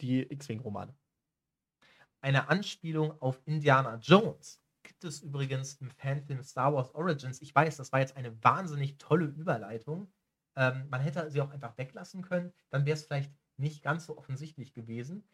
die 0.02 0.20
X-Wing-Romane. 0.20 0.94
Eine 2.22 2.48
Anspielung 2.48 3.20
auf 3.20 3.40
Indiana 3.46 3.96
Jones 3.96 4.62
gibt 4.84 5.02
es 5.02 5.22
übrigens 5.22 5.74
im 5.74 5.90
Fanfilm 5.90 6.40
Star 6.44 6.72
Wars 6.72 6.94
Origins. 6.94 7.42
Ich 7.42 7.52
weiß, 7.52 7.76
das 7.76 7.90
war 7.90 7.98
jetzt 7.98 8.16
eine 8.16 8.42
wahnsinnig 8.44 8.96
tolle 8.98 9.24
Überleitung. 9.24 10.12
Ähm, 10.54 10.86
man 10.88 11.00
hätte 11.00 11.28
sie 11.32 11.40
auch 11.40 11.50
einfach 11.50 11.76
weglassen 11.78 12.22
können, 12.22 12.52
dann 12.70 12.86
wäre 12.86 12.94
es 12.94 13.04
vielleicht 13.04 13.32
nicht 13.56 13.82
ganz 13.82 14.06
so 14.06 14.16
offensichtlich 14.16 14.72
gewesen. 14.72 15.24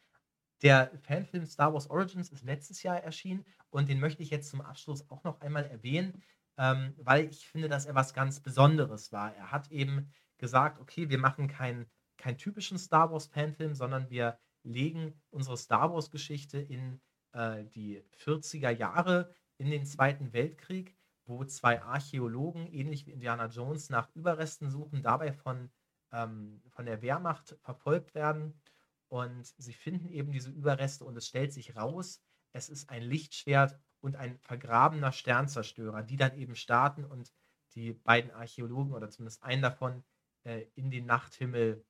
Der 0.63 0.91
Fanfilm 1.03 1.45
Star 1.45 1.75
Wars 1.75 1.91
Origins 1.91 2.31
ist 2.31 2.45
letztes 2.45 2.83
Jahr 2.83 3.03
erschienen 3.03 3.45
und 3.69 3.91
den 3.91 4.01
möchte 4.01 4.23
ich 4.23 4.31
jetzt 4.31 4.49
zum 4.49 4.63
Abschluss 4.63 5.11
auch 5.11 5.25
noch 5.25 5.43
einmal 5.43 5.67
erwähnen, 5.67 6.23
ähm, 6.57 6.95
weil 6.97 7.29
ich 7.29 7.47
finde, 7.47 7.69
dass 7.69 7.85
er 7.85 7.95
was 7.95 8.15
ganz 8.15 8.41
Besonderes 8.41 9.13
war. 9.13 9.35
Er 9.35 9.53
hat 9.53 9.71
eben 9.71 10.11
gesagt, 10.39 10.81
okay, 10.81 11.11
wir 11.11 11.19
machen 11.19 11.49
keinen 11.49 11.87
keinen 12.17 12.39
typischen 12.39 12.79
Star 12.79 13.13
Wars 13.13 13.27
Fanfilm, 13.27 13.75
sondern 13.75 14.11
wir 14.11 14.39
legen 14.69 15.21
unsere 15.31 15.57
Star 15.57 15.93
Wars 15.93 16.11
Geschichte 16.11 16.59
in 16.59 17.01
äh, 17.33 17.65
die 17.65 18.03
40er 18.25 18.71
Jahre, 18.71 19.35
in 19.57 19.71
den 19.71 19.85
Zweiten 19.85 20.33
Weltkrieg, 20.33 20.97
wo 21.25 21.45
zwei 21.45 21.83
Archäologen, 21.83 22.67
ähnlich 22.67 23.07
wie 23.07 23.13
Indiana 23.13 23.47
Jones, 23.47 23.91
nach 23.91 24.15
Überresten 24.15 24.71
suchen, 24.71 25.03
dabei 25.03 25.33
von, 25.33 25.71
ähm, 26.13 26.63
von 26.69 26.87
der 26.87 27.03
Wehrmacht 27.03 27.57
verfolgt 27.61 28.15
werden 28.15 28.61
und 29.09 29.47
sie 29.59 29.73
finden 29.73 30.09
eben 30.09 30.33
diese 30.33 30.51
Überreste 30.51 31.05
und 31.05 31.17
es 31.17 31.27
stellt 31.27 31.53
sich 31.53 31.77
raus, 31.77 32.23
es 32.53 32.69
ist 32.69 32.89
ein 32.89 33.03
Lichtschwert 33.03 33.79
und 34.01 34.17
ein 34.17 34.39
vergrabener 34.39 35.13
Sternzerstörer, 35.13 36.03
die 36.03 36.17
dann 36.17 36.37
eben 36.37 36.55
starten 36.55 37.05
und 37.05 37.33
die 37.75 37.93
beiden 37.93 38.31
Archäologen 38.31 38.95
oder 38.95 39.11
zumindest 39.11 39.43
einen 39.43 39.63
davon 39.63 40.05
äh, 40.45 40.67
in 40.75 40.91
den 40.91 41.07
Nachthimmel 41.07 41.85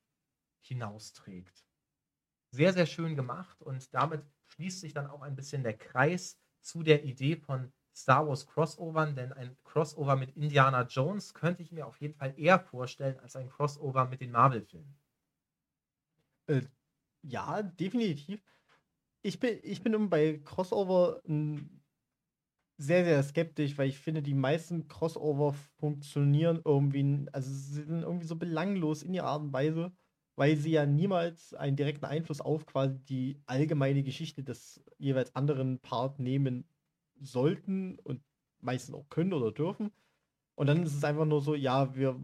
hinausträgt. 0.61 1.68
Sehr, 2.51 2.75
sehr 2.75 2.85
schön 2.85 3.17
gemacht 3.17 3.63
und 3.63 3.95
damit 3.95 4.23
schließt 4.49 4.81
sich 4.81 4.93
dann 4.93 5.07
auch 5.07 5.23
ein 5.23 5.35
bisschen 5.35 5.63
der 5.63 5.79
Kreis 5.79 6.39
zu 6.61 6.83
der 6.83 7.05
Idee 7.05 7.37
von 7.37 7.73
Star 7.95 8.29
Wars 8.29 8.47
Crossovern, 8.47 9.17
denn 9.17 9.33
ein 9.33 9.57
Crossover 9.65 10.15
mit 10.15 10.37
Indiana 10.37 10.83
Jones 10.83 11.33
könnte 11.33 11.63
ich 11.63 11.73
mir 11.73 11.87
auf 11.87 12.01
jeden 12.03 12.15
Fall 12.15 12.35
eher 12.39 12.61
vorstellen 12.61 13.19
als 13.21 13.35
ein 13.35 13.49
Crossover 13.49 14.07
mit 14.07 14.21
den 14.21 14.31
Marvel-Filmen. 14.31 14.99
Äh, 16.47 16.63
ja, 17.23 17.63
definitiv. 17.63 18.43
Ich 19.23 19.41
bin, 19.41 19.59
ich 19.63 19.83
bin 19.83 20.11
bei 20.11 20.39
Crossover 20.45 21.23
sehr, 22.77 23.05
sehr 23.05 23.23
skeptisch, 23.23 23.77
weil 23.79 23.89
ich 23.89 23.99
finde, 23.99 24.23
die 24.23 24.35
meisten 24.35 24.87
Crossover 24.89 25.53
funktionieren 25.79 26.61
irgendwie, 26.65 27.27
also 27.33 27.51
sind 27.53 28.03
irgendwie 28.03 28.27
so 28.27 28.37
belanglos 28.37 29.03
in 29.03 29.15
ihrer 29.15 29.27
Art 29.27 29.43
und 29.43 29.53
Weise, 29.53 29.93
weil 30.39 30.57
sie 30.57 30.71
ja 30.71 30.87
niemals 30.87 31.53
einen 31.53 31.75
direkten 31.75 32.05
Einfluss 32.05 32.41
auf 32.41 32.65
quasi 32.65 33.01
die 33.01 33.43
allgemeine 33.47 34.05
Geschichte 34.05 34.45
des 34.45 34.81
jeweils 34.97 35.35
anderen 35.35 35.81
Part 35.81 36.21
nehmen 36.21 36.65
sollten 37.21 37.99
und 38.05 38.23
meistens 38.61 38.95
auch 38.95 39.09
können 39.09 39.33
oder 39.33 39.51
dürfen. 39.51 39.91
Und 40.55 40.69
dann 40.69 40.85
ist 40.85 40.95
es 40.95 41.03
einfach 41.03 41.25
nur 41.25 41.41
so, 41.41 41.57
ja, 41.57 41.93
wir 41.97 42.21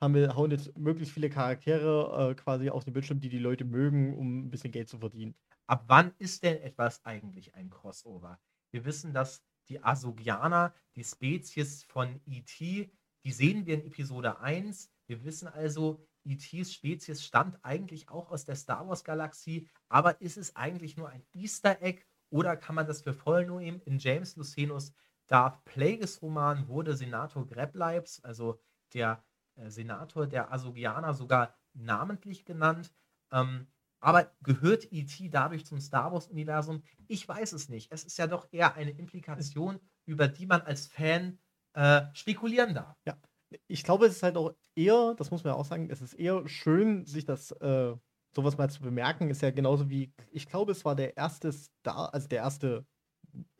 haben 0.00 0.14
wir, 0.14 0.34
hauen 0.36 0.50
jetzt 0.50 0.74
möglichst 0.78 1.12
viele 1.12 1.28
Charaktere 1.28 2.30
äh, 2.30 2.34
quasi 2.34 2.70
auf 2.70 2.84
den 2.84 2.94
Bildschirm, 2.94 3.20
die 3.20 3.28
die 3.28 3.38
Leute 3.38 3.66
mögen, 3.66 4.16
um 4.16 4.46
ein 4.46 4.50
bisschen 4.50 4.72
Geld 4.72 4.88
zu 4.88 4.96
verdienen. 4.96 5.34
Ab 5.66 5.84
wann 5.88 6.14
ist 6.18 6.44
denn 6.44 6.62
etwas 6.62 7.04
eigentlich 7.04 7.54
ein 7.54 7.68
Crossover? 7.68 8.40
Wir 8.70 8.86
wissen, 8.86 9.12
dass 9.12 9.44
die 9.68 9.84
Asogianer, 9.84 10.72
die 10.94 11.04
Spezies 11.04 11.84
von 11.84 12.22
E.T., 12.24 12.90
die 13.22 13.32
sehen 13.32 13.66
wir 13.66 13.74
in 13.74 13.86
Episode 13.86 14.40
1. 14.40 14.90
Wir 15.08 15.24
wissen 15.24 15.46
also, 15.48 16.06
E.T.s 16.26 16.72
Spezies 16.72 17.24
stammt 17.24 17.58
eigentlich 17.62 18.08
auch 18.08 18.30
aus 18.30 18.44
der 18.44 18.56
Star 18.56 18.88
Wars-Galaxie, 18.88 19.68
aber 19.88 20.20
ist 20.20 20.36
es 20.36 20.56
eigentlich 20.56 20.96
nur 20.96 21.08
ein 21.08 21.24
Easter 21.32 21.80
Egg 21.82 22.02
oder 22.30 22.56
kann 22.56 22.74
man 22.74 22.86
das 22.86 23.02
für 23.02 23.14
voll 23.14 23.46
nehmen? 23.46 23.80
In 23.82 23.98
James 23.98 24.36
Lucenus 24.36 24.92
Darth 25.28 25.64
Plagueis 25.64 26.22
Roman 26.22 26.68
wurde 26.68 26.96
Senator 26.96 27.46
Grebleibs, 27.46 28.22
also 28.22 28.60
der 28.92 29.24
äh, 29.56 29.70
Senator 29.70 30.26
der 30.26 30.52
Asogianer 30.52 31.14
sogar 31.14 31.56
namentlich 31.74 32.44
genannt. 32.44 32.92
Ähm, 33.32 33.66
aber 34.00 34.32
gehört 34.42 34.92
E.T. 34.92 35.28
dadurch 35.30 35.66
zum 35.66 35.80
Star 35.80 36.12
Wars-Universum? 36.12 36.82
Ich 37.08 37.26
weiß 37.26 37.52
es 37.52 37.68
nicht. 37.68 37.90
Es 37.90 38.04
ist 38.04 38.18
ja 38.18 38.26
doch 38.26 38.46
eher 38.52 38.74
eine 38.74 38.90
Implikation, 38.92 39.80
über 40.04 40.28
die 40.28 40.46
man 40.46 40.60
als 40.62 40.86
Fan 40.86 41.38
äh, 41.72 42.02
spekulieren 42.12 42.74
darf. 42.74 42.96
Ja, 43.04 43.18
ich 43.68 43.82
glaube, 43.84 44.06
es 44.06 44.16
ist 44.16 44.22
halt 44.22 44.36
auch 44.36 44.54
eher, 44.74 45.14
das 45.16 45.30
muss 45.30 45.44
man 45.44 45.52
ja 45.54 45.58
auch 45.58 45.64
sagen, 45.64 45.88
es 45.90 46.00
ist 46.00 46.14
eher 46.14 46.46
schön, 46.48 47.06
sich 47.06 47.24
das 47.24 47.52
äh, 47.52 47.94
sowas 48.34 48.58
mal 48.58 48.70
zu 48.70 48.82
bemerken. 48.82 49.30
Ist 49.30 49.42
ja 49.42 49.50
genauso 49.50 49.90
wie, 49.90 50.12
ich 50.30 50.46
glaube, 50.46 50.72
es 50.72 50.84
war 50.84 50.94
der 50.94 51.16
erste 51.16 51.52
Star, 51.52 52.12
also 52.12 52.28
der 52.28 52.40
erste 52.40 52.86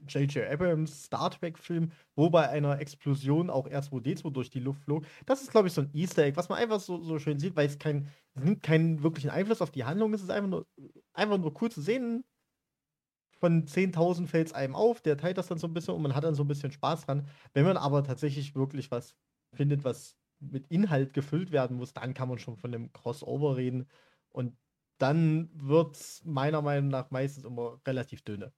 J.J. 0.09 0.49
Abrams 0.49 1.05
Star 1.05 1.31
Trek-Film, 1.31 1.91
wo 2.15 2.31
bei 2.31 2.49
einer 2.49 2.81
Explosion 2.81 3.51
auch 3.51 3.69
R2D2 3.69 4.31
durch 4.31 4.51
die 4.51 4.61
Luft 4.61 4.83
flog. 4.85 5.05
Das 5.27 5.43
ist, 5.43 5.51
glaube 5.51 5.69
ich, 5.69 5.75
so 5.75 5.83
ein 5.83 5.91
Easter 5.93 6.25
Egg, 6.25 6.37
was 6.37 6.49
man 6.49 6.59
einfach 6.59 6.81
so, 6.81 7.03
so 7.03 7.19
schön 7.19 7.39
sieht, 7.39 7.57
weil 7.57 7.67
es 7.67 7.79
kein, 7.79 8.09
es 8.35 8.45
nimmt 8.45 8.63
keinen 8.63 9.03
wirklichen 9.03 9.31
Einfluss 9.31 9.63
auf 9.63 9.71
die 9.71 9.85
Handlung. 9.85 10.15
Es 10.15 10.23
ist 10.23 10.31
einfach 10.31 10.49
nur, 10.49 10.67
einfach 11.13 11.39
nur 11.39 11.53
cool 11.61 11.71
zu 11.71 11.83
sehen. 11.83 12.25
Von 13.39 13.67
10.000 13.67 14.29
fällt 14.29 14.49
es 14.49 14.53
einem 14.55 14.75
auf, 14.75 15.03
der 15.03 15.19
teilt 15.19 15.37
das 15.37 15.49
dann 15.49 15.59
so 15.59 15.67
ein 15.67 15.75
bisschen 15.75 15.95
und 15.95 16.03
man 16.03 16.15
hat 16.15 16.25
dann 16.25 16.35
so 16.35 16.43
ein 16.43 16.49
bisschen 16.49 16.73
Spaß 16.73 17.05
dran. 17.05 17.29
Wenn 17.53 17.67
man 17.67 17.77
aber 17.77 18.03
tatsächlich 18.03 18.55
wirklich 18.55 18.91
was 18.91 19.15
findet, 19.53 19.85
was 19.85 20.17
mit 20.41 20.67
Inhalt 20.69 21.15
gefüllt 21.15 21.51
werden 21.53 21.77
muss, 21.77 21.93
dann 21.93 22.15
kann 22.15 22.29
man 22.29 22.39
schon 22.39 22.57
von 22.57 22.75
einem 22.75 22.93
Crossover 22.93 23.57
reden. 23.57 23.89
Und 24.31 24.57
dann 24.99 25.51
wird 25.55 25.97
es 25.97 26.23
meiner 26.25 26.63
Meinung 26.63 26.89
nach 26.89 27.11
meistens 27.11 27.45
immer 27.45 27.81
relativ 27.87 28.23
dünne. 28.23 28.53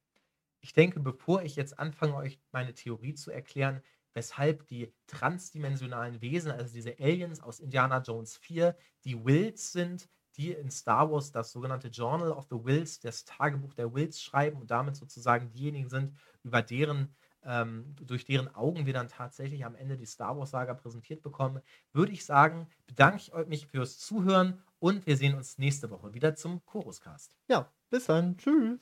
Ich 0.61 0.73
denke, 0.73 1.01
bevor 1.01 1.43
ich 1.43 1.57
jetzt 1.57 1.79
anfange, 1.79 2.17
euch 2.17 2.41
meine 2.53 2.75
Theorie 2.75 3.15
zu 3.15 3.31
erklären, 3.31 3.83
weshalb 4.15 4.67
die 4.67 4.93
transdimensionalen 5.07 6.21
Wesen, 6.21 6.51
also 6.51 6.73
diese 6.75 6.99
Aliens 6.99 7.41
aus 7.41 7.61
Indiana 7.61 8.01
Jones 8.01 8.37
4, 8.37 8.77
die 9.05 9.25
Wills 9.25 9.73
sind, 9.73 10.09
die 10.37 10.53
in 10.53 10.71
Star 10.71 11.11
Wars 11.11 11.31
das 11.33 11.53
sogenannte 11.53 11.89
Journal 11.89 12.33
of 12.33 12.47
the 12.51 12.57
Wills, 12.65 13.01
das 13.01 13.25
Tagebuch 13.25 13.75
der 13.75 13.93
Wills 13.95 14.21
schreiben 14.21 14.61
und 14.61 14.71
damit 14.71 14.97
sozusagen 14.97 15.51
diejenigen 15.51 15.89
sind, 15.89 16.17
über 16.43 16.63
deren 16.63 17.15
ähm, 17.45 17.95
durch 18.01 18.25
deren 18.25 18.55
Augen 18.55 18.87
wir 18.87 18.93
dann 18.93 19.09
tatsächlich 19.09 19.65
am 19.65 19.75
Ende 19.75 19.97
die 19.97 20.07
Star 20.07 20.37
Wars-Saga 20.37 20.75
präsentiert 20.75 21.23
bekommen, 21.23 21.63
würde 21.93 22.13
ich 22.13 22.25
sagen, 22.25 22.69
bedanke 22.87 23.19
ich 23.19 23.33
mich 23.47 23.67
fürs 23.67 23.99
Zuhören 23.99 24.63
und 24.79 25.07
wir 25.07 25.17
sehen 25.17 25.35
uns 25.35 25.59
nächste 25.59 25.91
Woche 25.91 26.15
wieder 26.15 26.35
zum 26.35 26.65
Choruscast. 26.65 27.37
Ja, 27.49 27.73
bis 27.91 28.07
dann. 28.07 28.37
Tschüss. 28.39 28.79